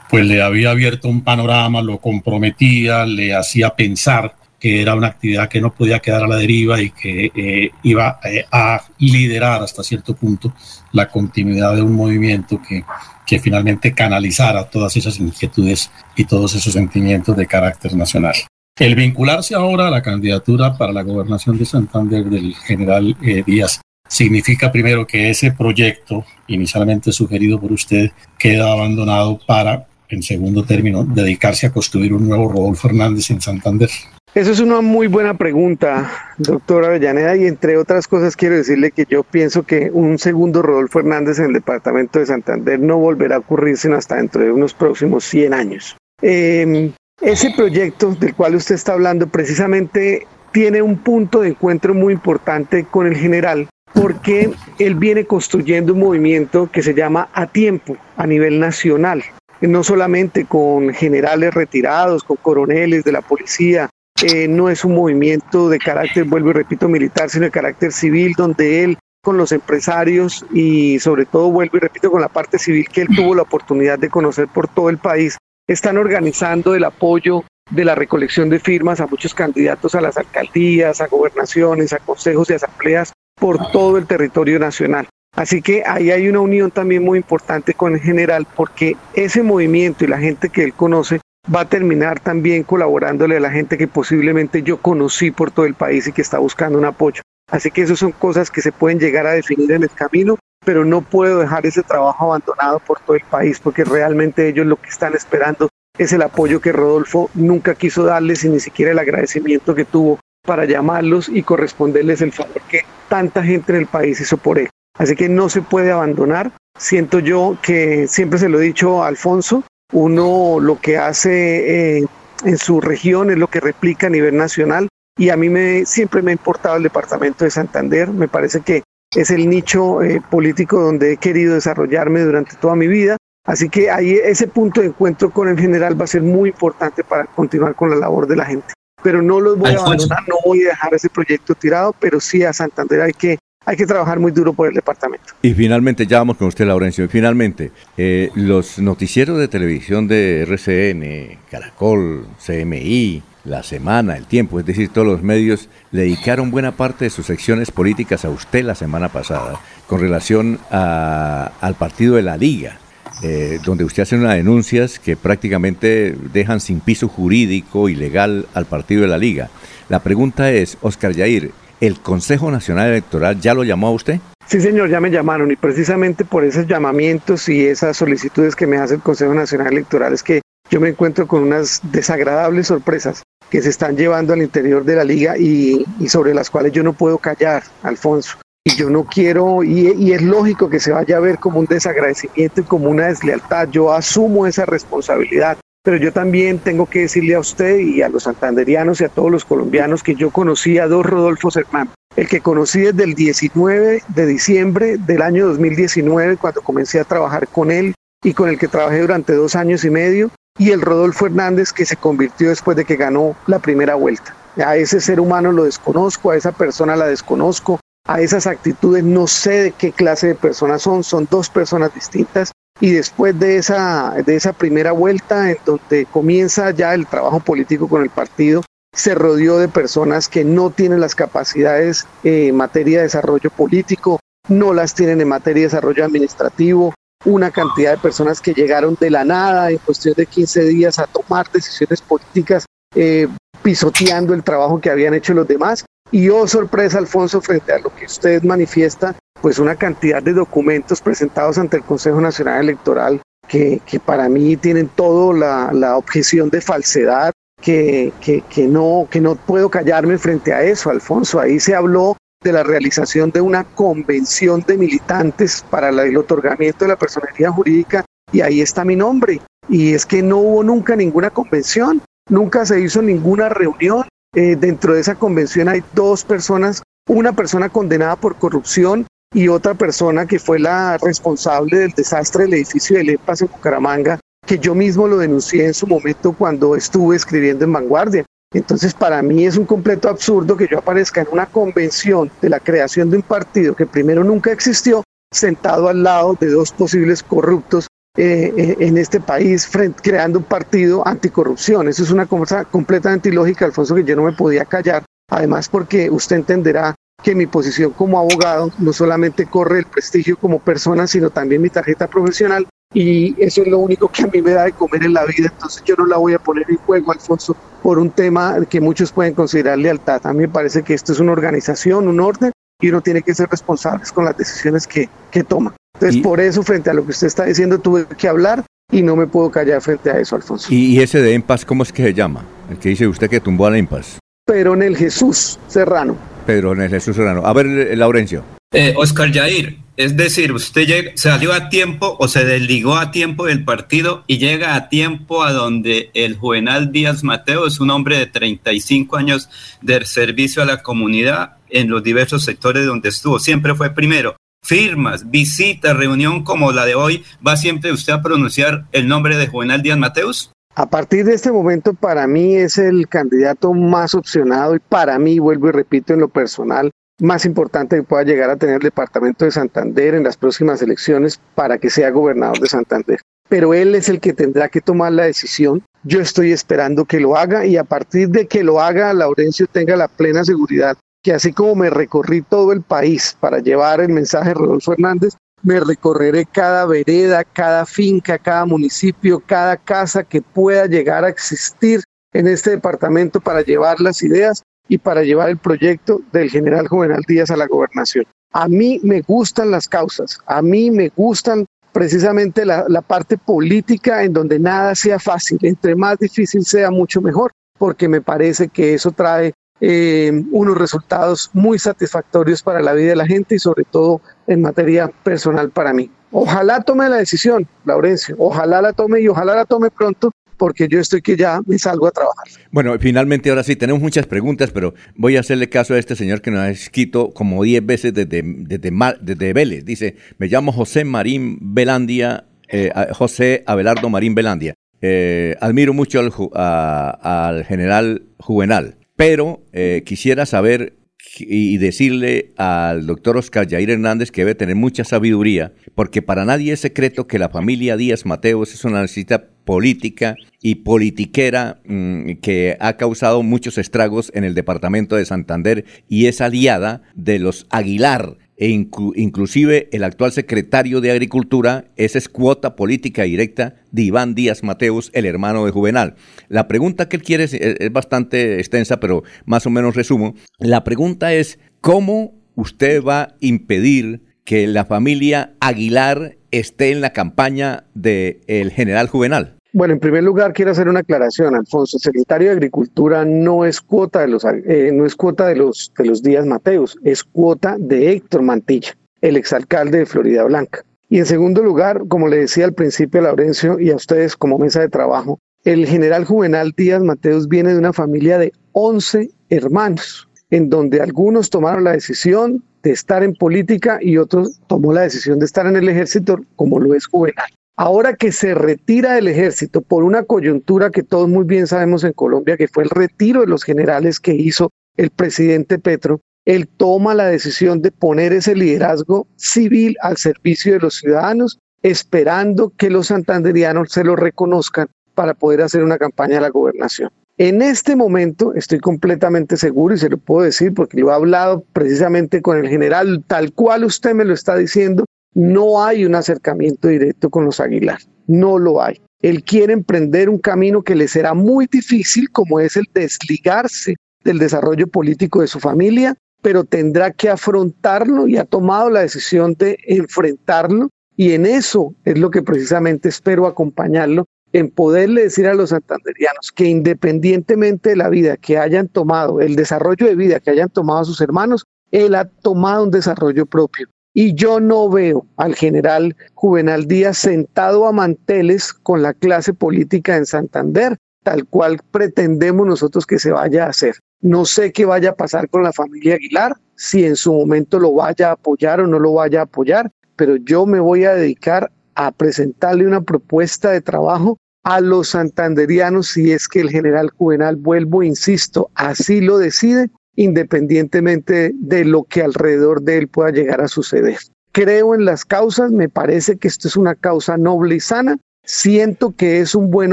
pues 0.09 0.27
le 0.27 0.43
había 0.43 0.71
abierto 0.71 1.09
un 1.09 1.23
panorama, 1.23 1.83
lo 1.83 1.99
comprometía, 1.99 3.07
le 3.07 3.35
hacía 3.35 3.71
pensar 3.71 4.37
que 4.59 4.83
era 4.83 4.95
una 4.95 5.09
actividad 5.09 5.49
que 5.49 5.61
no 5.61 5.73
podía 5.73 6.01
quedar 6.01 6.25
a 6.25 6.29
la 6.29 6.37
deriva 6.37 6.81
y 6.81 6.91
que 6.91 7.31
eh, 7.35 7.71
iba 7.83 8.19
eh, 8.25 8.45
a 8.51 8.83
liderar 8.99 9.63
hasta 9.63 9.83
cierto 9.83 10.15
punto 10.15 10.53
la 10.93 11.09
continuidad 11.09 11.75
de 11.77 11.83
un 11.83 11.95
movimiento 11.95 12.61
que, 12.67 12.85
que 13.27 13.39
finalmente 13.39 13.95
canalizara 13.95 14.69
todas 14.69 14.97
esas 14.97 15.21
inquietudes 15.21 15.91
y 16.17 16.25
todos 16.25 16.55
esos 16.55 16.73
sentimientos 16.73 17.37
de 17.37 17.47
carácter 17.47 17.95
nacional. 17.95 18.35
El 18.79 18.95
vincularse 18.95 19.55
ahora 19.55 19.89
a 19.89 19.91
la 19.91 20.03
candidatura 20.03 20.77
para 20.77 20.93
la 20.93 21.03
gobernación 21.03 21.59
de 21.59 21.65
Santander 21.65 22.25
del 22.25 22.55
general 22.55 23.17
eh, 23.21 23.43
Díaz 23.45 23.81
significa 24.09 24.73
primero 24.73 25.07
que 25.07 25.31
ese 25.31 25.53
proyecto 25.53 26.25
inicialmente 26.47 27.13
sugerido 27.13 27.61
por 27.61 27.73
usted 27.73 28.11
queda 28.39 28.73
abandonado 28.73 29.39
para, 29.47 29.87
en 30.09 30.23
segundo 30.23 30.65
término, 30.65 31.05
dedicarse 31.05 31.67
a 31.67 31.73
construir 31.73 32.15
un 32.15 32.29
nuevo 32.29 32.49
Rodolfo 32.49 32.89
Hernández 32.89 33.31
en 33.31 33.41
Santander. 33.41 33.91
Esa 34.35 34.51
es 34.51 34.61
una 34.61 34.83
muy 34.83 35.07
buena 35.07 35.35
pregunta, 35.35 36.11
doctora 36.37 36.89
Avellaneda, 36.89 37.35
y 37.37 37.47
entre 37.47 37.79
otras 37.79 38.07
cosas 38.07 38.37
quiero 38.37 38.57
decirle 38.57 38.91
que 38.91 39.07
yo 39.09 39.25
pienso 39.25 39.63
que 39.63 39.91
un 39.91 40.19
segundo 40.19 40.61
Rodolfo 40.61 41.01
Hernández 41.01 41.39
en 41.39 41.47
el 41.47 41.53
departamento 41.55 42.19
de 42.19 42.27
Santander 42.27 42.79
no 42.79 42.99
volverá 42.99 43.37
a 43.37 43.39
ocurrir 43.39 43.79
sino 43.79 43.97
hasta 43.97 44.17
dentro 44.17 44.43
de 44.43 44.53
unos 44.53 44.75
próximos 44.75 45.25
100 45.25 45.55
años. 45.55 45.97
Em, 46.21 46.93
ese 47.23 47.53
proyecto 47.57 48.15
del 48.15 48.35
cual 48.35 48.55
usted 48.55 48.75
está 48.75 48.93
hablando 48.93 49.27
precisamente 49.27 50.27
tiene 50.53 50.83
un 50.83 50.99
punto 50.99 51.41
de 51.41 51.49
encuentro 51.49 51.95
muy 51.95 52.13
importante 52.13 52.85
con 52.85 53.07
el 53.07 53.17
general 53.17 53.69
porque 53.95 54.51
él 54.79 54.95
viene 54.95 55.25
construyendo 55.25 55.95
un 55.95 56.01
movimiento 56.01 56.71
que 56.71 56.83
se 56.83 56.95
llama 56.95 57.29
A 57.33 57.47
Tiempo 57.47 57.97
a 58.17 58.27
nivel 58.27 58.61
nacional, 58.61 59.25
no 59.63 59.83
solamente 59.83 60.45
con 60.45 60.93
generales 60.93 61.55
retirados, 61.55 62.23
con 62.23 62.37
coroneles 62.37 63.05
de 63.05 63.13
la 63.13 63.23
policía, 63.23 63.89
eh, 64.23 64.49
no 64.49 64.69
es 64.69 64.85
un 64.85 64.95
movimiento 64.95 65.69
de 65.69 65.79
carácter, 65.79 66.25
vuelvo 66.25 66.51
y 66.51 66.55
repito, 66.55 66.89
militar, 66.89 67.31
sino 67.31 67.45
de 67.45 67.51
carácter 67.51 67.93
civil, 67.93 68.35
donde 68.37 68.85
él 68.85 68.99
con 69.23 69.37
los 69.37 69.53
empresarios 69.53 70.45
y 70.53 70.99
sobre 71.01 71.27
todo, 71.27 71.51
vuelvo 71.51 71.77
y 71.77 71.81
repito, 71.81 72.11
con 72.11 72.21
la 72.21 72.29
parte 72.29 72.59
civil 72.59 72.89
que 72.89 73.03
él 73.03 73.09
tuvo 73.15 73.35
la 73.35 73.43
oportunidad 73.43 73.99
de 73.99 74.09
conocer 74.09 74.49
por 74.49 74.69
todo 74.69 74.91
el 74.91 74.99
país, 74.99 75.37
están 75.67 75.99
organizando 75.99 76.75
el 76.75 76.85
apoyo 76.85 77.45
de 77.71 77.85
la 77.85 77.95
recolección 77.95 78.49
de 78.49 78.59
firmas 78.59 79.01
a 79.01 79.07
muchos 79.07 79.35
candidatos 79.35 79.95
a 79.95 80.01
las 80.01 80.17
alcaldías, 80.17 81.01
a 81.01 81.07
gobernaciones, 81.09 81.93
a 81.93 81.99
consejos 81.99 82.49
y 82.51 82.55
asambleas 82.55 83.13
por 83.39 83.71
todo 83.71 83.99
el 83.99 84.07
territorio 84.07 84.59
nacional. 84.59 85.07
Así 85.37 85.63
que 85.63 85.83
ahí 85.87 86.11
hay 86.11 86.29
una 86.29 86.41
unión 86.41 86.71
también 86.71 87.05
muy 87.05 87.19
importante 87.19 87.75
con 87.75 87.95
el 87.95 88.01
general 88.01 88.47
porque 88.57 88.97
ese 89.15 89.43
movimiento 89.43 90.05
y 90.05 90.09
la 90.09 90.19
gente 90.19 90.49
que 90.49 90.65
él 90.65 90.73
conoce 90.73 91.21
va 91.55 91.61
a 91.61 91.69
terminar 91.69 92.21
también 92.21 92.63
colaborándole 92.63 93.37
a 93.37 93.41
la 93.41 93.51
gente 93.51 93.79
que 93.79 93.89
posiblemente 93.89 94.63
yo 94.63 94.79
conocí 94.79 95.31
por 95.31 95.51
todo 95.51 95.67
el 95.67 95.75
país 95.75 96.07
y 96.07 96.13
que 96.13 96.23
está 96.23 96.39
buscando 96.39 96.79
un 96.79 96.85
apoyo. 96.85 97.23
Así 97.51 97.71
que 97.71 97.83
esas 97.83 97.99
son 97.99 98.13
cosas 98.13 98.51
que 98.51 98.61
se 98.61 98.73
pueden 98.73 98.99
llegar 98.99 99.27
a 99.27 99.33
definir 99.33 99.73
en 99.73 99.83
el 99.83 99.91
camino, 99.91 100.39
pero 100.65 100.85
no 100.85 101.01
puedo 101.01 101.39
dejar 101.39 101.65
ese 101.65 101.83
trabajo 101.83 102.27
abandonado 102.27 102.79
por 102.81 103.01
todo 103.01 103.17
el 103.17 103.25
país 103.25 103.59
porque 103.59 103.85
realmente 103.85 104.49
ellos 104.49 104.67
lo 104.67 104.77
que 104.77 104.91
están 104.91 105.15
esperando 105.15 105.69
es 105.97 106.13
el 106.13 106.23
apoyo 106.23 106.61
que 106.61 106.73
Rodolfo 106.73 107.31
nunca 107.35 107.75
quiso 107.75 108.05
darles 108.05 108.45
y 108.45 108.51
ni 108.51 108.61
siquiera 108.61 108.93
el 108.93 108.99
agradecimiento 108.99 109.75
que 109.75 109.85
tuvo 109.85 110.21
para 110.47 110.65
llamarlos 110.65 111.29
y 111.29 111.43
corresponderles 111.43 112.21
el 112.21 112.33
favor 112.33 112.61
que 112.69 112.83
tanta 113.09 113.43
gente 113.43 113.73
en 113.73 113.81
el 113.81 113.87
país 113.87 114.21
hizo 114.21 114.37
por 114.37 114.59
él. 114.59 114.69
Así 114.99 115.15
que 115.15 115.29
no 115.29 115.49
se 115.49 115.63
puede 115.63 115.91
abandonar. 115.91 116.53
Siento 116.77 117.19
yo 117.19 117.57
que 117.63 118.07
siempre 118.09 118.39
se 118.39 118.49
lo 118.49 118.61
he 118.61 118.65
dicho 118.65 119.03
a 119.03 119.09
Alfonso, 119.09 119.65
uno 119.93 120.61
lo 120.61 120.81
que 120.81 120.99
hace 120.99 121.99
eh, 121.99 122.07
en 122.45 122.59
su 122.59 122.81
región 122.81 123.31
es 123.31 123.39
lo 123.39 123.49
que 123.49 123.61
replica 123.61 124.07
a 124.07 124.11
nivel 124.11 124.37
nacional 124.37 124.89
y 125.17 125.31
a 125.31 125.37
mí 125.37 125.49
me, 125.49 125.85
siempre 125.85 126.23
me 126.23 126.31
ha 126.31 126.33
importado 126.33 126.77
el 126.77 126.83
departamento 126.83 127.45
de 127.45 127.51
Santander, 127.51 128.11
me 128.11 128.29
parece 128.29 128.61
que 128.61 128.83
es 129.15 129.31
el 129.31 129.49
nicho 129.49 130.03
eh, 130.03 130.23
político 130.31 130.81
donde 130.81 131.13
he 131.13 131.17
querido 131.17 131.55
desarrollarme 131.55 132.21
durante 132.21 132.57
toda 132.57 132.77
mi 132.77 132.87
vida, 132.87 133.17
así 133.45 133.69
que 133.69 133.91
ahí 133.91 134.13
ese 134.13 134.47
punto 134.47 134.81
de 134.81 134.89
encuentro 134.89 135.31
con 135.31 135.49
el 135.49 135.59
general 135.59 136.01
va 136.01 136.05
a 136.05 136.09
ser 136.09 136.23
muy 136.23 136.51
importante 136.51 137.03
para 137.03 137.25
continuar 137.25 137.75
con 137.75 137.91
la 137.91 137.97
labor 137.97 138.27
de 138.29 138.37
la 138.37 138.45
gente. 138.45 138.75
Pero 139.03 139.23
no 139.23 139.41
los 139.41 139.59
voy 139.59 139.75
a 139.75 139.79
abandonar, 139.79 140.29
no 140.29 140.37
voy 140.45 140.65
a 140.65 140.71
dejar 140.71 140.95
ese 140.95 141.09
proyecto 141.09 141.55
tirado, 141.55 141.95
pero 141.99 142.21
sí 142.21 142.45
a 142.45 142.53
Santander 142.53 143.01
hay 143.01 143.13
que 143.13 143.39
hay 143.69 143.77
que 143.77 143.85
trabajar 143.85 144.19
muy 144.19 144.33
duro 144.33 144.55
por 144.55 144.69
el 144.69 144.75
departamento. 144.75 145.35
Y 145.43 145.53
finalmente, 145.53 146.07
ya 146.07 146.21
vamos 146.21 146.39
con 146.39 146.49
usted, 146.49 146.67
Laurencio. 146.67 147.05
Y 147.05 147.09
finalmente, 147.09 147.71
eh, 147.99 148.31
los 148.35 148.79
noticieros 148.79 149.39
de 149.39 149.47
televisión 149.47 150.09
de 150.09 150.41
RCN, 150.41 151.39
Caracol, 151.51 152.27
CMI, 152.43 153.23
La 153.45 153.63
Semana, 153.63 154.17
El 154.17 154.25
Tiempo, 154.25 154.59
es 154.59 154.65
decir, 154.65 154.89
todos 154.89 155.07
los 155.07 155.23
medios, 155.23 155.69
dedicaron 155.93 156.51
buena 156.51 156.73
parte 156.73 157.05
de 157.05 157.11
sus 157.11 157.27
secciones 157.27 157.71
políticas 157.71 158.25
a 158.25 158.31
usted 158.31 158.65
la 158.65 158.75
semana 158.75 159.11
pasada, 159.11 159.61
con 159.87 160.01
relación 160.01 160.59
al 160.71 161.75
partido 161.79 162.17
de 162.17 162.23
la 162.23 162.39
Liga. 162.39 162.79
Eh, 163.21 163.59
donde 163.65 163.83
usted 163.83 164.05
hace 164.05 164.15
unas 164.15 164.37
denuncias 164.37 165.01
que 165.01 165.17
prácticamente 165.17 166.15
dejan 166.33 166.61
sin 166.61 166.79
piso 166.79 167.09
jurídico 167.09 167.89
y 167.89 167.97
legal 167.97 168.47
al 168.55 168.67
partido 168.67 169.03
de 169.03 169.09
la 169.09 169.19
Liga. 169.19 169.51
La 169.89 169.99
pregunta 169.99 170.53
es, 170.53 170.79
Oscar 170.83 171.13
Yair, 171.13 171.51
¿El 171.81 172.01
Consejo 172.01 172.51
Nacional 172.51 172.89
Electoral 172.89 173.41
ya 173.41 173.55
lo 173.55 173.63
llamó 173.63 173.89
a 173.89 173.93
usted? 173.93 174.21
Sí, 174.47 174.61
señor, 174.61 174.89
ya 174.89 175.01
me 175.01 175.11
llamaron 175.11 175.51
y 175.51 175.57
precisamente 175.57 176.25
por 176.25 176.43
esos 176.43 176.67
llamamientos 176.67 177.49
y 177.49 177.67
esas 177.67 177.97
solicitudes 177.97 178.57
que 178.57 178.67
me 178.67 178.79
hace 178.79 178.95
el 178.95 179.01
Consejo 179.01 179.35
Nacional 179.35 179.69
Electoral 179.69 180.13
es 180.13 180.23
que 180.23 180.41
yo 180.71 180.81
me 180.81 180.89
encuentro 180.89 181.27
con 181.27 181.43
unas 181.43 181.81
desagradables 181.93 182.67
sorpresas 182.67 183.23
que 183.51 183.63
se 183.63 183.71
están 183.71 183.97
llevando 183.97 184.33
al 184.33 184.43
interior 184.43 184.85
de 184.85 184.97
la 184.97 185.05
liga 185.05 185.39
y, 185.39 185.85
sobre 186.09 186.35
las 186.35 186.51
cuales 186.51 186.73
yo 186.73 186.83
no 186.83 186.93
puedo 186.93 187.19
callar, 187.19 187.63
Alfonso. 187.83 188.39
Y 188.65 188.77
yo 188.77 188.91
no 188.91 189.05
quiero, 189.05 189.63
y, 189.63 189.93
y, 189.97 190.13
es 190.13 190.21
lógico 190.21 190.69
que 190.69 190.81
se 190.81 190.93
vaya 190.93 191.17
a 191.17 191.21
ver 191.21 191.39
como 191.39 191.61
un 191.61 191.67
desagradecimiento 191.67 192.61
y 192.61 192.65
como 192.65 192.91
una 192.91 193.07
deslealtad. 193.07 193.69
Yo 193.71 193.93
asumo 193.93 194.47
esa 194.47 194.67
responsabilidad 194.67 195.57
pero 195.89 195.97
yo 195.97 196.13
también 196.13 196.59
tengo 196.59 196.85
que 196.85 196.99
decirle 196.99 197.35
a 197.35 197.41
usted 197.41 197.79
y 197.79 198.03
a 198.03 198.11
los 198.11 198.25
santanderianos 198.25 199.01
y 199.01 199.05
a 199.05 199.09
todos 199.09 199.31
los 199.31 199.47
colombianos 199.47 200.03
que 200.03 200.15
yo 200.15 200.31
conocí 200.31 200.77
a 200.77 200.87
dos 200.87 201.07
Rodolfos 201.07 201.57
hermanos. 201.57 201.95
El 202.15 202.29
que 202.29 202.43
conocí 202.43 202.81
desde 202.81 203.05
el 203.05 203.15
19 203.15 204.03
de 204.07 204.27
diciembre 204.27 204.99
del 204.99 205.23
año 205.23 205.47
2019, 205.47 206.37
cuando 206.37 206.61
comencé 206.61 207.01
a 207.01 207.05
trabajar 207.05 207.49
con 207.49 207.71
él 207.71 207.95
y 208.23 208.35
con 208.35 208.51
el 208.51 208.59
que 208.59 208.69
trabajé 208.69 209.01
durante 209.01 209.33
dos 209.33 209.57
años 209.57 209.83
y 209.83 209.89
medio, 209.89 210.31
y 210.59 210.73
el 210.73 210.83
Rodolfo 210.83 211.25
Hernández 211.25 211.73
que 211.73 211.87
se 211.87 211.97
convirtió 211.97 212.51
después 212.51 212.77
de 212.77 212.85
que 212.85 212.97
ganó 212.97 213.35
la 213.47 213.59
primera 213.59 213.95
vuelta. 213.95 214.37
A 214.59 214.77
ese 214.77 215.01
ser 215.01 215.21
humano 215.21 215.53
lo 215.53 215.65
desconozco, 215.65 216.33
a 216.33 216.37
esa 216.37 216.53
persona 216.53 216.97
la 216.97 217.07
desconozco, 217.07 217.81
a 218.07 218.21
esas 218.21 218.47
actitudes 218.47 219.05
no 219.05 219.27
sé 219.27 219.63
de 219.63 219.73
qué 219.73 219.93
clase 219.93 220.27
de 220.27 220.35
personas 220.35 220.83
son, 220.83 221.03
son 221.03 221.27
dos 221.31 221.49
personas 221.49 221.95
distintas 221.95 222.53
y 222.81 222.93
después 222.93 223.39
de 223.39 223.57
esa, 223.57 224.15
de 224.25 224.37
esa 224.37 224.53
primera 224.53 224.93
vuelta 224.93 225.51
en 225.51 225.59
donde 225.65 226.07
comienza 226.07 226.71
ya 226.71 226.95
el 226.95 227.07
trabajo 227.07 227.41
político 227.41 227.89
con 227.89 228.03
el 228.03 228.11
partido, 228.11 228.63
se 228.95 229.15
rodeó 229.15 229.59
de 229.59 229.69
personas 229.69 230.29
que 230.29 230.45
no 230.45 230.71
tienen 230.71 231.01
las 231.01 231.15
capacidades 231.15 232.07
en 232.25 232.57
materia 232.57 232.99
de 232.99 233.05
desarrollo 233.05 233.51
político, 233.51 234.19
no 234.49 234.73
las 234.73 234.95
tienen 234.95 235.21
en 235.21 235.29
materia 235.29 235.63
de 235.63 235.69
desarrollo 235.69 236.05
administrativo, 236.05 236.95
una 237.25 237.51
cantidad 237.51 237.93
de 237.93 237.99
personas 237.99 238.41
que 238.41 238.55
llegaron 238.55 238.97
de 238.99 239.11
la 239.11 239.25
nada 239.25 239.71
en 239.71 239.79
cuestión 239.79 240.15
de 240.17 240.27
15 240.27 240.65
días 240.65 240.99
a 240.99 241.07
tomar 241.07 241.51
decisiones 241.51 242.01
políticas, 242.01 242.65
eh, 242.95 243.29
pisoteando 243.63 244.35
el 244.35 244.45
trabajo 244.45 244.81
que 244.81 244.91
habían 244.91 245.15
hecho 245.15 245.35
los 245.35 245.47
demás. 245.47 245.85
Y 246.11 246.31
oh 246.31 246.47
sorpresa, 246.47 246.99
Alfonso, 246.99 247.41
frente 247.43 247.73
a 247.73 247.79
lo 247.79 247.95
que 247.95 248.07
usted 248.07 248.43
manifiesta, 248.43 249.15
pues 249.41 249.59
una 249.59 249.77
cantidad 249.77 250.23
de 250.23 250.33
documentos 250.33 251.01
presentados 251.01 251.59
ante 251.59 251.77
el 251.77 251.85
Consejo 251.85 252.21
Nacional 252.21 252.61
Electoral 252.61 253.21
que, 253.49 253.81
que 253.87 253.99
para 253.99 254.29
mí 254.29 254.57
tienen 254.57 254.89
todo 254.89 255.33
la, 255.33 255.71
la 255.73 255.97
objeción 255.97 256.51
de 256.51 256.61
falsedad, 256.61 257.33
que, 257.61 258.13
que, 258.21 258.43
que, 258.43 258.67
no, 258.67 259.09
que 259.11 259.21
no 259.21 259.35
puedo 259.35 259.69
callarme 259.71 260.19
frente 260.19 260.53
a 260.53 260.63
eso, 260.63 260.91
Alfonso. 260.91 261.41
Ahí 261.41 261.59
se 261.59 261.75
habló 261.75 262.17
de 262.43 262.53
la 262.53 262.63
realización 262.63 263.31
de 263.31 263.41
una 263.41 263.65
convención 263.65 264.63
de 264.67 264.79
militantes 264.79 265.65
para 265.69 265.89
el 265.89 266.17
otorgamiento 266.17 266.85
de 266.85 266.91
la 266.91 266.97
personalidad 266.97 267.51
jurídica 267.51 268.05
y 268.31 268.43
ahí 268.43 268.61
está 268.61 268.85
mi 268.85 268.95
nombre. 268.95 269.41
Y 269.69 269.95
es 269.95 270.07
que 270.07 270.23
no 270.23 270.39
hubo 270.39 270.63
nunca 270.63 270.95
ninguna 270.95 271.31
convención, 271.31 272.01
nunca 272.29 272.65
se 272.65 272.81
hizo 272.81 273.03
ninguna 273.03 273.49
reunión. 273.49 274.05
Eh, 274.35 274.57
dentro 274.57 274.95
de 274.95 275.01
esa 275.01 275.15
convención 275.15 275.69
hay 275.69 275.83
dos 275.95 276.25
personas, 276.25 276.83
una 277.09 277.33
persona 277.33 277.71
condenada 277.71 278.17
por 278.17 278.37
corrupción 278.37 279.07
y 279.33 279.49
otra 279.49 279.75
persona 279.75 280.27
que 280.27 280.39
fue 280.39 280.59
la 280.59 280.97
responsable 280.99 281.79
del 281.79 281.91
desastre 281.93 282.45
del 282.45 282.55
edificio 282.55 282.97
de 282.97 283.05
Lepas 283.05 283.43
en 283.43 283.49
Bucaramanga, 283.49 284.19
que 284.47 284.59
yo 284.59 284.75
mismo 284.75 285.07
lo 285.07 285.19
denuncié 285.19 285.67
en 285.67 285.75
su 285.75 285.87
momento 285.87 286.33
cuando 286.33 286.75
estuve 286.75 287.17
escribiendo 287.17 287.65
en 287.65 287.73
Vanguardia. 287.73 288.25
Entonces, 288.55 288.95
para 288.95 289.21
mí 289.23 289.45
es 289.45 289.59
un 289.59 289.67
completo 289.67 290.09
absurdo 290.09 290.57
que 290.57 290.69
yo 290.69 290.79
aparezca 290.79 291.21
en 291.21 291.29
una 291.31 291.47
convención 291.47 292.31
de 292.41 292.49
la 292.49 292.61
creación 292.61 293.11
de 293.11 293.17
un 293.17 293.23
partido 293.23 293.77
que 293.77 293.85
primero 293.85 294.25
nunca 294.25 294.51
existió, 294.51 295.05
sentado 295.31 295.89
al 295.89 296.03
lado 296.03 296.35
de 296.41 296.49
dos 296.49 296.73
posibles 296.73 297.23
corruptos 297.23 297.87
eh, 298.17 298.53
eh, 298.57 298.77
en 298.81 298.97
este 298.97 299.21
país, 299.21 299.69
creando 300.03 300.39
un 300.39 300.47
partido 300.47 301.07
anticorrupción. 301.07 301.89
Eso 301.89 302.03
es 302.03 302.11
una 302.11 302.25
cosa 302.25 302.65
completamente 302.65 303.29
ilógica, 303.29 303.67
Alfonso, 303.67 303.95
que 303.95 304.05
yo 304.05 304.17
no 304.17 304.23
me 304.23 304.33
podía 304.33 304.65
callar. 304.65 305.05
Además, 305.31 305.69
porque 305.69 306.09
usted 306.09 306.37
entenderá 306.37 306.95
que 307.23 307.35
mi 307.35 307.47
posición 307.47 307.93
como 307.93 308.19
abogado 308.19 308.71
no 308.79 308.93
solamente 308.93 309.47
corre 309.47 309.81
el 309.81 309.87
prestigio 309.87 310.37
como 310.37 310.59
persona, 310.59 311.07
sino 311.07 311.31
también 311.31 311.63
mi 311.63 311.71
tarjeta 311.71 312.07
profesional 312.07 312.67
y 312.95 313.35
eso 313.43 313.63
es 313.63 313.69
lo 313.69 313.79
único 313.79 314.09
que 314.09 314.23
a 314.23 314.27
mí 314.29 314.41
me 314.41 314.53
da 314.53 314.65
de 314.65 314.73
comer 314.73 315.05
en 315.05 315.13
la 315.13 315.25
vida, 315.27 315.51
entonces 315.53 315.83
yo 315.85 315.95
no 315.97 316.07
la 316.07 316.17
voy 316.17 316.33
a 316.33 316.39
poner 316.39 316.65
en 316.71 316.77
juego, 316.77 317.13
Alfonso, 317.13 317.55
por 317.83 317.99
un 317.99 318.11
tema 318.11 318.57
que 318.69 318.81
muchos 318.81 319.13
pueden 319.13 319.35
considerar 319.35 319.79
lealtad. 319.79 320.21
A 320.25 320.33
mí 320.33 320.41
me 320.41 320.49
parece 320.49 320.83
que 320.83 320.95
esto 320.95 321.13
es 321.13 321.21
una 321.21 321.33
organización, 321.33 322.09
un 322.09 322.21
orden, 322.21 322.51
y 322.81 322.89
uno 322.89 323.01
tiene 323.03 323.23
que 323.23 323.35
ser 323.35 323.49
responsable 323.51 324.05
con 324.15 324.25
las 324.25 324.37
decisiones 324.37 324.87
que, 324.87 325.09
que 325.31 325.45
toma. 325.45 325.75
Entonces, 325.95 326.23
por 326.23 326.41
eso, 326.41 326.63
frente 326.63 326.91
a 326.91 326.95
lo 326.95 327.05
que 327.05 327.11
usted 327.11 327.27
está 327.27 327.45
diciendo, 327.45 327.79
tuve 327.79 328.07
que 328.07 328.29
hablar 328.29 328.65
y 328.91 329.03
no 329.03 329.17
me 329.17 329.27
puedo 329.27 329.51
callar 329.51 329.83
frente 329.83 330.11
a 330.11 330.19
eso, 330.19 330.37
Alfonso. 330.37 330.73
¿Y, 330.73 331.01
ese 331.01 331.21
de 331.21 331.35
Empas, 331.35 331.65
cómo 331.65 331.83
es 331.83 331.93
que 331.93 332.05
se 332.05 332.15
llama? 332.15 332.45
El 332.71 332.79
que 332.79 332.91
dice 332.91 333.07
usted 333.07 333.29
que 333.29 333.41
tumbó 333.41 333.67
a 333.67 333.71
la 333.73 333.79
Empas. 333.79 334.19
Pedro 334.47 334.75
el 334.75 334.97
Jesús 334.97 335.59
Serrano. 335.67 336.17
Pedro 336.49 336.75
Jesús 336.75 337.15
Serrano. 337.15 337.43
A 337.45 337.53
ver, 337.53 337.67
Laurencio. 337.99 338.43
Eh, 338.73 338.95
Oscar 338.97 339.31
Jair, 339.31 339.77
es 339.99 340.17
decir, 340.17 340.51
usted 340.51 341.13
salió 341.15 341.53
a 341.53 341.69
tiempo 341.69 342.17
o 342.19 342.27
se 342.27 342.43
desligó 342.43 342.97
a 342.97 343.11
tiempo 343.11 343.45
del 343.45 343.65
partido 343.65 344.25
y 344.27 344.39
llega 344.39 344.75
a 344.75 344.89
tiempo 344.89 345.45
a 345.45 345.53
donde 345.53 346.11
el 346.15 346.39
Juvenal 346.39 346.91
Díaz 346.91 347.23
Mateo 347.23 347.67
es 347.67 347.81
un 347.81 347.91
hombre 347.91 348.17
de 348.17 348.25
35 348.25 349.19
años 349.19 349.51
de 349.83 350.07
servicio 350.07 350.63
a 350.63 350.65
la 350.65 350.83
comunidad 350.83 351.59
en 351.69 351.91
los 351.91 352.03
diversos 352.03 352.45
sectores 352.45 352.87
donde 352.87 353.11
estuvo. 353.11 353.39
Siempre 353.39 353.75
fue 353.75 353.91
primero. 353.91 354.35
Firmas, 354.63 355.31
visitas, 355.31 355.95
reunión 355.95 356.45
como 356.45 356.73
la 356.73 356.87
de 356.87 356.95
hoy, 356.95 357.25
¿va 357.47 357.59
siempre 357.59 357.93
usted 357.93 358.15
a 358.15 358.23
pronunciar 358.23 358.87
el 358.93 359.07
nombre 359.07 359.37
de 359.37 359.49
Juvenal 359.49 359.83
Díaz 359.83 359.99
Mateos? 359.99 360.51
A 360.79 360.87
partir 360.87 361.25
de 361.25 361.35
este 361.35 361.51
momento, 361.51 361.93
para 361.93 362.29
mí 362.29 362.55
es 362.55 362.79
el 362.79 363.09
candidato 363.09 363.75
más 363.75 364.15
opcionado 364.15 364.77
y 364.77 364.79
para 364.79 365.19
mí, 365.19 365.41
vuelvo 365.41 365.67
y 365.67 365.73
repito, 365.73 366.15
en 366.15 366.21
lo 366.21 366.29
personal, 366.29 366.93
más 367.21 367.45
importante 367.45 367.97
que 367.97 368.05
pueda 368.05 368.23
llegar 368.23 368.49
a 368.49 368.57
tener 368.57 368.77
el 368.77 368.83
departamento 368.83 369.45
de 369.45 369.51
Santander 369.51 370.15
en 370.15 370.23
las 370.23 370.37
próximas 370.37 370.81
elecciones 370.81 371.41
para 371.57 371.79
que 371.79 371.91
sea 371.91 372.11
gobernador 372.11 372.61
de 372.61 372.69
Santander. 372.69 373.19
Pero 373.49 373.75
él 373.75 373.97
es 373.97 374.09
el 374.09 374.21
que 374.21 374.33
tendrá 374.33 374.69
que 374.69 374.81
tomar 374.81 375.11
la 375.11 375.25
decisión. 375.25 375.83
Yo 376.05 376.21
estoy 376.21 376.53
esperando 376.53 377.07
que 377.07 377.19
lo 377.19 377.37
haga 377.37 377.67
y 377.67 377.77
a 377.77 377.83
partir 377.83 378.29
de 378.29 378.47
que 378.47 378.63
lo 378.63 378.81
haga, 378.81 379.13
Laurencio 379.13 379.67
tenga 379.67 379.97
la 379.97 380.07
plena 380.07 380.45
seguridad 380.45 380.97
que 381.25 381.33
así 381.33 381.53
como 381.53 381.75
me 381.75 381.91
recorrí 381.91 382.43
todo 382.43 382.71
el 382.71 382.83
país 382.83 383.37
para 383.41 383.59
llevar 383.59 384.01
el 384.01 384.11
mensaje 384.11 384.51
de 384.51 384.55
Rodolfo 384.55 384.93
Hernández, 384.93 385.35
me 385.63 385.81
recorreré 385.81 386.47
cada 386.47 386.87
vereda, 386.87 387.45
cada 387.45 387.85
finca, 387.87 388.39
cada 388.39 388.65
municipio, 388.65 389.41
cada 389.45 389.77
casa 389.77 390.25
que 390.25 390.43
pueda 390.43 390.87
llegar 390.87 391.25
a 391.25 391.29
existir 391.29 392.03
en 392.33 392.47
este 392.47 392.71
departamento 392.71 393.41
para 393.41 393.63
llevar 393.63 394.01
las 394.01 394.23
ideas 394.23 394.63
y 394.89 394.99
para 394.99 395.23
llevar 395.23 395.51
el 395.51 395.59
proyecto 395.59 396.21
del 396.33 396.51
general 396.51 396.89
Juvenal 396.89 397.23
Díaz 397.27 397.51
a 397.51 397.57
la 397.57 397.67
gobernación. 397.67 398.25
A 398.53 398.69
mí 398.69 399.01
me 399.03 399.21
gustan 399.21 399.71
las 399.71 399.87
causas, 399.89 400.39
a 400.47 400.63
mí 400.63 400.91
me 400.91 401.11
gustan 401.15 401.67
precisamente 401.93 402.65
la, 402.65 402.85
la 402.89 403.03
parte 403.03 403.37
política 403.37 404.23
en 404.23 404.33
donde 404.33 404.59
nada 404.59 404.95
sea 404.95 405.19
fácil, 405.19 405.59
entre 405.63 405.95
más 405.95 406.19
difícil 406.19 406.65
sea 406.65 406.91
mucho 406.91 407.21
mejor, 407.21 407.51
porque 407.79 408.09
me 408.09 408.21
parece 408.21 408.69
que 408.69 408.95
eso 408.95 409.11
trae 409.11 409.53
eh, 409.81 410.33
unos 410.51 410.77
resultados 410.77 411.51
muy 411.53 411.79
satisfactorios 411.79 412.63
para 412.63 412.81
la 412.81 412.93
vida 412.93 413.11
de 413.11 413.17
la 413.17 413.27
gente 413.27 413.55
y 413.55 413.59
sobre 413.59 413.85
todo 413.85 414.21
en 414.47 414.63
materia 414.63 415.11
personal 415.23 415.71
para 415.71 415.93
mí. 415.93 416.11
Ojalá 416.31 416.83
tome 416.83 417.09
la 417.09 417.17
decisión, 417.17 417.67
Laurencio, 417.85 418.37
ojalá 418.39 418.83
la 418.83 418.93
tome 418.93 419.21
y 419.21 419.29
ojalá 419.29 419.55
la 419.55 419.65
tome 419.65 419.91
pronto 419.91 420.33
porque 420.59 420.89
yo 420.89 421.01
estoy 421.01 421.23
que 421.23 421.37
ya 421.37 421.61
me 421.67 421.79
salgo 421.79 422.07
a 422.07 422.11
trabajar. 422.11 422.45
Bueno, 422.71 422.95
finalmente 422.99 423.49
ahora 423.49 423.63
sí, 423.63 423.77
tenemos 423.77 424.03
muchas 424.03 424.27
preguntas, 424.27 424.71
pero 424.73 424.93
voy 425.15 425.37
a 425.37 425.41
hacerle 425.41 425.71
caso 425.71 425.95
a 425.95 425.99
este 425.99 426.17
señor 426.17 426.43
que 426.43 426.51
nos 426.51 426.61
ha 426.61 426.71
escrito 426.71 427.31
como 427.33 427.63
10 427.63 427.87
veces 427.87 428.13
desde, 428.13 428.43
desde, 428.43 428.91
desde 429.21 429.53
Vélez. 429.53 429.85
Dice, 429.85 430.17
me 430.37 430.49
llamo 430.49 430.73
José 430.73 431.05
Marín 431.05 431.59
Belandia, 431.61 432.45
eh, 432.69 432.91
José 433.13 433.63
Abelardo 433.67 434.11
Marín 434.11 434.35
Belandia. 434.35 434.75
Eh, 435.01 435.57
admiro 435.61 435.95
mucho 435.95 436.21
al 436.21 437.65
general 437.65 438.27
Juvenal, 438.39 438.98
pero 439.19 439.65
eh, 439.73 440.05
quisiera 440.07 440.47
saber 440.47 440.95
y 441.41 441.77
decirle 441.79 442.53
al 442.57 443.05
doctor 443.05 443.37
Oscar 443.37 443.69
Jair 443.69 443.91
Hernández 443.91 444.31
que 444.31 444.43
debe 444.43 444.55
tener 444.55 444.77
mucha 444.77 445.03
sabiduría, 445.03 445.73
porque 445.97 446.23
para 446.23 446.45
nadie 446.45 446.73
es 446.73 446.79
secreto 446.79 447.27
que 447.27 447.41
la 447.41 447.49
familia 447.49 447.97
Díaz 447.97 448.25
Mateos 448.25 448.73
es 448.73 448.85
una 448.85 449.03
necesita 449.03 449.49
política 449.65 450.37
y 450.63 450.77
politiquera 450.77 451.81
mm, 451.85 452.35
que 452.43 452.77
ha 452.79 452.97
causado 452.97 453.43
muchos 453.43 453.77
estragos 453.77 454.31
en 454.37 454.45
el 454.45 454.55
departamento 454.55 455.17
de 455.17 455.25
Santander 455.25 455.85
y 456.09 456.27
es 456.27 456.41
aliada 456.41 457.03
de 457.17 457.41
los 457.41 457.67
Aguilar, 457.71 458.39
e 458.59 458.69
inclusive 458.69 459.89
el 459.93 460.03
actual 460.03 460.33
secretario 460.33 461.01
de 461.01 461.13
Agricultura, 461.13 461.87
esa 461.97 462.19
es 462.19 462.29
cuota 462.29 462.75
política 462.75 463.23
directa 463.23 463.77
de 463.93 464.03
Iván 464.03 464.35
Díaz 464.35 464.65
Mateus, 464.65 465.11
el 465.15 465.27
hermano 465.27 465.65
de 465.65 465.71
Juvenal. 465.71 466.17
La 466.49 466.67
pregunta 466.67 467.09
que 467.09 467.17
él 467.17 467.23
quiere 467.23 467.45
es, 467.45 467.55
es 467.55 467.93
bastante 467.93 468.59
extensa, 468.59 468.99
pero 468.99 469.23
más 469.47 469.65
o 469.67 469.71
menos 469.71 469.95
resumo. 469.95 470.35
La 470.59 470.83
pregunta 470.83 471.33
es, 471.33 471.61
¿cómo 471.81 472.35
usted 472.57 473.03
va 473.03 473.23
a 473.23 473.37
impedir 473.41 474.23
que 474.45 474.67
la 474.67 474.85
familia 474.85 475.55
Aguilar 475.61 476.37
esté 476.51 476.91
en 476.91 477.01
la 477.01 477.13
campaña 477.13 477.85
del 477.95 478.41
el 478.49 478.73
general 478.73 479.07
Juvenal? 479.07 479.58
Bueno, 479.75 479.93
en 479.93 480.01
primer 480.01 480.25
lugar 480.25 480.55
quiero 480.55 480.71
hacer 480.71 480.89
una 480.89 481.01
aclaración, 481.01 481.55
Alfonso. 481.55 481.99
El 481.99 482.01
secretario 482.01 482.49
de 482.49 482.55
Agricultura 482.55 483.27
no 483.27 483.67
es 483.67 483.83
cuota 483.83 484.21
de 484.21 484.29
los 484.29 484.43
eh, 484.45 484.91
no 484.95 485.05
es 485.05 485.15
cuota 485.15 485.47
de 485.47 485.57
los 485.57 485.93
de 485.99 486.07
los 486.07 486.23
Díaz 486.23 486.47
Mateos, 486.47 486.99
es 487.05 487.23
cuota 487.23 487.77
de 487.79 488.13
Héctor 488.13 488.43
Mantilla, 488.43 488.97
el 489.21 489.37
exalcalde 489.37 489.99
de 489.99 490.07
Florida 490.07 490.45
Blanca. 490.45 490.83
Y 491.11 491.19
en 491.19 491.27
segundo 491.27 491.63
lugar, 491.63 492.03
como 492.09 492.29
le 492.29 492.39
decía 492.39 492.65
al 492.65 492.73
principio 492.73 493.21
a 493.21 493.25
Laurencio 493.25 493.79
y 493.79 493.91
a 493.91 493.97
ustedes 493.97 494.37
como 494.37 494.59
mesa 494.59 494.81
de 494.81 494.89
trabajo, 494.89 495.39
el 495.65 495.87
general 495.87 496.25
Juvenal 496.25 496.73
Díaz 496.75 497.03
Mateos 497.03 497.47
viene 497.47 497.73
de 497.73 497.79
una 497.79 497.93
familia 497.93 498.39
de 498.39 498.53
11 498.73 499.31
hermanos, 499.51 500.29
en 500.51 500.71
donde 500.71 501.03
algunos 501.03 501.51
tomaron 501.51 501.85
la 501.85 501.93
decisión 501.93 502.65
de 502.83 502.93
estar 502.93 503.23
en 503.23 503.35
política 503.35 503.99
y 504.01 504.17
otros 504.17 504.61
tomó 504.67 504.95
la 504.95 505.03
decisión 505.03 505.39
de 505.39 505.45
estar 505.45 505.67
en 505.67 505.77
el 505.77 505.91
ejército, 505.91 506.41
como 506.57 506.81
lo 506.81 506.95
es 506.95 507.07
Juvenal. 507.07 507.51
Ahora 507.81 508.17
que 508.17 508.33
se 508.33 508.57
retira 508.57 509.13
del 509.13 509.29
ejército 509.29 509.83
por 509.83 510.03
una 510.03 510.25
coyuntura 510.25 510.91
que 510.91 511.05
todos 511.05 511.29
muy 511.29 511.45
bien 511.45 511.69
sabemos 511.69 512.03
en 512.03 512.13
Colombia, 512.13 512.57
que 512.57 512.67
fue 512.67 512.83
el 512.83 512.91
retiro 512.91 513.43
de 513.43 513.47
los 513.47 513.63
generales 513.63 514.19
que 514.19 514.35
hizo 514.35 514.73
el 514.97 515.11
presidente 515.11 515.79
Petro, 515.79 516.21
él 516.45 516.67
toma 516.67 517.15
la 517.15 517.27
decisión 517.27 517.81
de 517.81 517.93
poner 517.93 518.33
ese 518.33 518.57
liderazgo 518.57 519.29
civil 519.37 519.97
al 520.03 520.17
servicio 520.17 520.73
de 520.73 520.81
los 520.81 520.97
ciudadanos, 520.97 521.61
esperando 521.85 522.73
que 522.77 522.91
los 522.91 523.07
santanderianos 523.07 523.93
se 523.93 524.03
lo 524.03 524.17
reconozcan 524.17 524.89
para 525.15 525.35
poder 525.35 525.63
hacer 525.63 525.85
una 525.85 525.99
campaña 525.99 526.39
a 526.39 526.41
la 526.41 526.51
gobernación. 526.51 527.11
En 527.37 527.63
este 527.63 527.95
momento 527.95 528.55
estoy 528.55 528.81
completamente 528.81 529.57
seguro 529.57 529.95
y 529.95 529.99
se 529.99 530.09
lo 530.09 530.19
puedo 530.19 530.43
decir 530.43 530.75
porque 530.75 530.99
lo 530.99 531.13
he 531.13 531.15
hablado 531.15 531.63
precisamente 531.73 532.43
con 532.43 532.59
el 532.59 532.69
general, 532.69 533.23
tal 533.29 533.53
cual 533.53 533.85
usted 533.85 534.15
me 534.15 534.25
lo 534.25 534.35
está 534.35 534.57
diciendo, 534.57 535.05
no 535.39 535.85
hay 535.85 536.05
un 536.05 536.17
acercamiento 536.17 536.89
directo 536.89 537.31
con 537.31 537.45
los 537.45 537.61
Aguilar, 537.61 538.01
no 538.27 538.59
lo 538.59 538.83
hay. 538.83 539.01
Él 539.23 539.45
quiere 539.45 539.73
emprender 539.73 540.29
un 540.29 540.39
camino 540.39 540.83
que 540.83 540.97
le 540.97 541.07
será 541.07 541.33
muy 541.33 541.69
difícil, 541.71 542.29
como 542.33 542.59
es 542.59 542.77
el 542.77 542.87
desligarse 542.93 543.95
del 544.25 544.41
desarrollo 544.41 544.89
político 544.89 545.41
de 545.41 545.47
su 545.47 545.61
familia, 545.61 546.17
pero 546.43 546.65
tendrá 546.65 547.13
que 547.13 547.29
afrontarlo 547.29 548.27
y 548.27 548.37
ha 548.37 548.45
tomado 548.45 548.91
la 548.91 549.03
decisión 549.03 549.55
de 549.55 549.79
enfrentarlo 549.87 550.89
y 551.17 551.35
en 551.35 551.47
eso 551.47 551.95
es 552.05 552.19
lo 552.19 552.33
que 552.33 552.43
precisamente 552.43 553.09
espero 553.09 553.47
acompañarlo, 553.47 554.25
en 554.53 554.71
poderle 554.71 555.23
decir 555.23 555.47
a 555.47 555.55
los 555.55 555.71
santanderianos 555.71 556.51
que 556.53 556.65
independientemente 556.65 557.91
de 557.91 557.97
la 557.97 558.09
vida 558.09 558.37
que 558.39 558.59
hayan 558.59 558.89
tomado, 558.89 559.41
el 559.41 559.55
desarrollo 559.55 560.05
de 560.05 560.17
vida 560.17 560.41
que 560.41 560.51
hayan 560.51 560.69
tomado 560.69 561.05
sus 561.05 561.21
hermanos, 561.21 561.65
él 561.93 562.17
ha 562.17 562.25
tomado 562.25 562.83
un 562.83 562.91
desarrollo 562.91 563.47
propio 563.47 563.89
y 564.21 564.35
yo 564.35 564.59
no 564.59 564.89
veo 564.89 565.25
al 565.37 565.55
general 565.55 566.17
Juvenal 566.35 566.89
Díaz 566.89 567.19
sentado 567.19 567.87
a 567.87 567.93
manteles 567.93 568.73
con 568.73 569.01
la 569.01 569.15
clase 569.15 569.55
política 569.55 570.17
en 570.17 570.27
Santander, 570.27 570.97
tal 571.23 571.47
cual 571.47 571.79
pretendemos 571.93 572.67
nosotros 572.67 573.07
que 573.07 573.21
se 573.21 573.31
vaya 573.31 573.67
a 573.67 573.69
hacer. 573.69 573.95
No 574.21 574.45
sé 574.45 574.73
qué 574.73 574.85
vaya 574.87 575.11
a 575.11 575.15
pasar 575.15 575.49
con 575.49 575.63
la 575.63 575.73
familia 575.73 576.17
Aguilar, 576.17 576.57
si 576.75 577.05
en 577.05 577.15
su 577.15 577.33
momento 577.33 577.79
lo 577.79 577.93
vaya 577.93 578.31
a 578.31 578.33
apoyar 578.33 578.81
o 578.81 578.89
no 578.89 578.99
lo 578.99 579.13
vaya 579.13 579.39
a 579.39 579.45
apoyar, 579.45 579.93
pero 580.17 580.35
yo 580.35 580.67
me 580.67 580.81
voy 580.81 581.05
a 581.05 581.15
dedicar 581.15 581.71
a 581.95 582.11
presentarle 582.11 582.89
una 582.89 583.03
propuesta 583.03 583.71
de 583.71 583.83
trabajo 583.83 584.37
a 584.65 584.81
los 584.81 585.11
santanderianos 585.11 586.09
si 586.09 586.33
es 586.33 586.49
que 586.49 586.61
el 586.61 586.71
general 586.71 587.11
Juvenal, 587.11 587.55
vuelvo, 587.55 588.03
insisto, 588.03 588.69
así 588.75 589.21
lo 589.21 589.39
decide, 589.39 589.91
independientemente 590.19 591.53
de 591.55 591.85
lo 591.85 592.03
que 592.03 592.23
alrededor 592.23 592.83
de 592.83 592.99
él 592.99 593.07
pueda 593.07 593.31
llegar 593.31 593.61
a 593.61 593.69
suceder. 593.69 594.19
Creo 594.51 594.97
en 594.97 595.05
las 595.05 595.25
causas, 595.25 595.71
me 595.71 595.89
parece 595.89 596.37
que 596.37 596.49
esto 596.49 596.67
es 596.67 596.75
una 596.75 596.97
causa 596.97 597.37
noble 597.37 597.77
y 597.77 597.81
sana, 597.81 598.19
siento 598.43 599.15
que 599.15 599.39
es 599.39 599.55
un 599.55 599.71
buen 599.71 599.93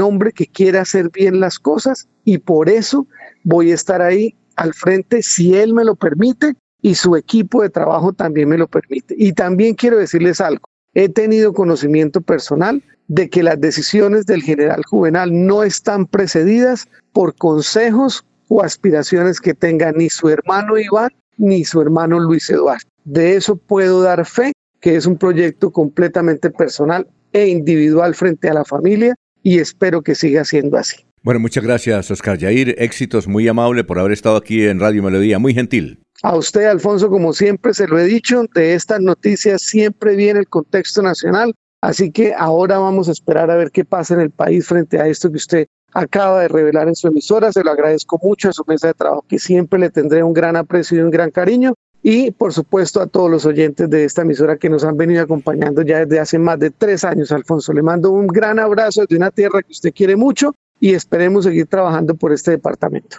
hombre 0.00 0.32
que 0.32 0.48
quiere 0.48 0.78
hacer 0.78 1.10
bien 1.10 1.38
las 1.38 1.60
cosas 1.60 2.08
y 2.24 2.38
por 2.38 2.68
eso 2.68 3.06
voy 3.44 3.70
a 3.70 3.76
estar 3.76 4.02
ahí 4.02 4.34
al 4.56 4.74
frente 4.74 5.22
si 5.22 5.54
él 5.54 5.72
me 5.72 5.84
lo 5.84 5.94
permite 5.94 6.54
y 6.82 6.96
su 6.96 7.14
equipo 7.14 7.62
de 7.62 7.70
trabajo 7.70 8.12
también 8.12 8.48
me 8.48 8.58
lo 8.58 8.66
permite. 8.66 9.14
Y 9.16 9.32
también 9.32 9.76
quiero 9.76 9.96
decirles 9.96 10.40
algo, 10.40 10.68
he 10.94 11.08
tenido 11.08 11.52
conocimiento 11.52 12.20
personal 12.20 12.82
de 13.06 13.30
que 13.30 13.44
las 13.44 13.60
decisiones 13.60 14.26
del 14.26 14.42
general 14.42 14.82
Juvenal 14.90 15.46
no 15.46 15.62
están 15.62 16.04
precedidas 16.04 16.88
por 17.12 17.36
consejos 17.36 18.24
o 18.48 18.62
aspiraciones 18.62 19.40
que 19.40 19.54
tenga 19.54 19.92
ni 19.92 20.08
su 20.10 20.28
hermano 20.28 20.78
Iván 20.78 21.10
ni 21.38 21.64
su 21.64 21.80
hermano 21.80 22.18
Luis 22.18 22.48
Eduardo. 22.50 22.86
De 23.04 23.36
eso 23.36 23.56
puedo 23.56 24.02
dar 24.02 24.24
fe, 24.26 24.52
que 24.80 24.96
es 24.96 25.06
un 25.06 25.16
proyecto 25.16 25.70
completamente 25.70 26.50
personal 26.50 27.06
e 27.32 27.48
individual 27.48 28.14
frente 28.14 28.48
a 28.48 28.54
la 28.54 28.64
familia 28.64 29.14
y 29.42 29.58
espero 29.58 30.02
que 30.02 30.14
siga 30.14 30.44
siendo 30.44 30.76
así. 30.76 31.04
Bueno, 31.22 31.40
muchas 31.40 31.64
gracias, 31.64 32.10
Oscar 32.10 32.38
Yair. 32.38 32.74
Éxitos, 32.78 33.26
muy 33.26 33.48
amable 33.48 33.84
por 33.84 33.98
haber 33.98 34.12
estado 34.12 34.36
aquí 34.36 34.64
en 34.64 34.80
Radio 34.80 35.02
Melodía, 35.02 35.38
muy 35.38 35.54
gentil. 35.54 36.00
A 36.22 36.36
usted, 36.36 36.64
Alfonso, 36.64 37.10
como 37.10 37.32
siempre 37.32 37.74
se 37.74 37.86
lo 37.86 37.98
he 37.98 38.04
dicho, 38.04 38.44
de 38.54 38.74
estas 38.74 39.00
noticias 39.00 39.62
siempre 39.62 40.16
viene 40.16 40.40
el 40.40 40.48
contexto 40.48 41.02
nacional, 41.02 41.52
así 41.86 42.10
que 42.10 42.34
ahora 42.36 42.78
vamos 42.78 43.08
a 43.08 43.12
esperar 43.12 43.50
a 43.50 43.56
ver 43.56 43.70
qué 43.70 43.84
pasa 43.84 44.14
en 44.14 44.20
el 44.20 44.30
país 44.30 44.66
frente 44.66 45.00
a 45.00 45.06
esto 45.06 45.30
que 45.30 45.36
usted 45.36 45.66
acaba 45.92 46.42
de 46.42 46.48
revelar 46.48 46.88
en 46.88 46.96
su 46.96 47.08
emisora. 47.08 47.52
Se 47.52 47.62
lo 47.62 47.70
agradezco 47.70 48.18
mucho 48.22 48.48
a 48.48 48.52
su 48.52 48.64
mesa 48.66 48.88
de 48.88 48.94
trabajo, 48.94 49.24
que 49.28 49.38
siempre 49.38 49.78
le 49.78 49.90
tendré 49.90 50.22
un 50.22 50.32
gran 50.32 50.56
aprecio 50.56 50.98
y 50.98 51.00
un 51.00 51.10
gran 51.10 51.30
cariño. 51.30 51.74
Y 52.02 52.30
por 52.30 52.52
supuesto 52.52 53.00
a 53.00 53.06
todos 53.06 53.30
los 53.30 53.46
oyentes 53.46 53.88
de 53.88 54.04
esta 54.04 54.22
emisora 54.22 54.56
que 54.58 54.68
nos 54.68 54.84
han 54.84 54.96
venido 54.96 55.22
acompañando 55.22 55.82
ya 55.82 56.00
desde 56.04 56.20
hace 56.20 56.38
más 56.38 56.58
de 56.58 56.70
tres 56.70 57.04
años, 57.04 57.32
Alfonso. 57.32 57.72
Le 57.72 57.82
mando 57.82 58.10
un 58.10 58.26
gran 58.26 58.58
abrazo 58.58 59.02
desde 59.02 59.16
una 59.16 59.30
tierra 59.30 59.62
que 59.62 59.72
usted 59.72 59.92
quiere 59.94 60.16
mucho 60.16 60.54
y 60.78 60.92
esperemos 60.92 61.44
seguir 61.44 61.66
trabajando 61.66 62.14
por 62.14 62.32
este 62.32 62.52
departamento. 62.52 63.18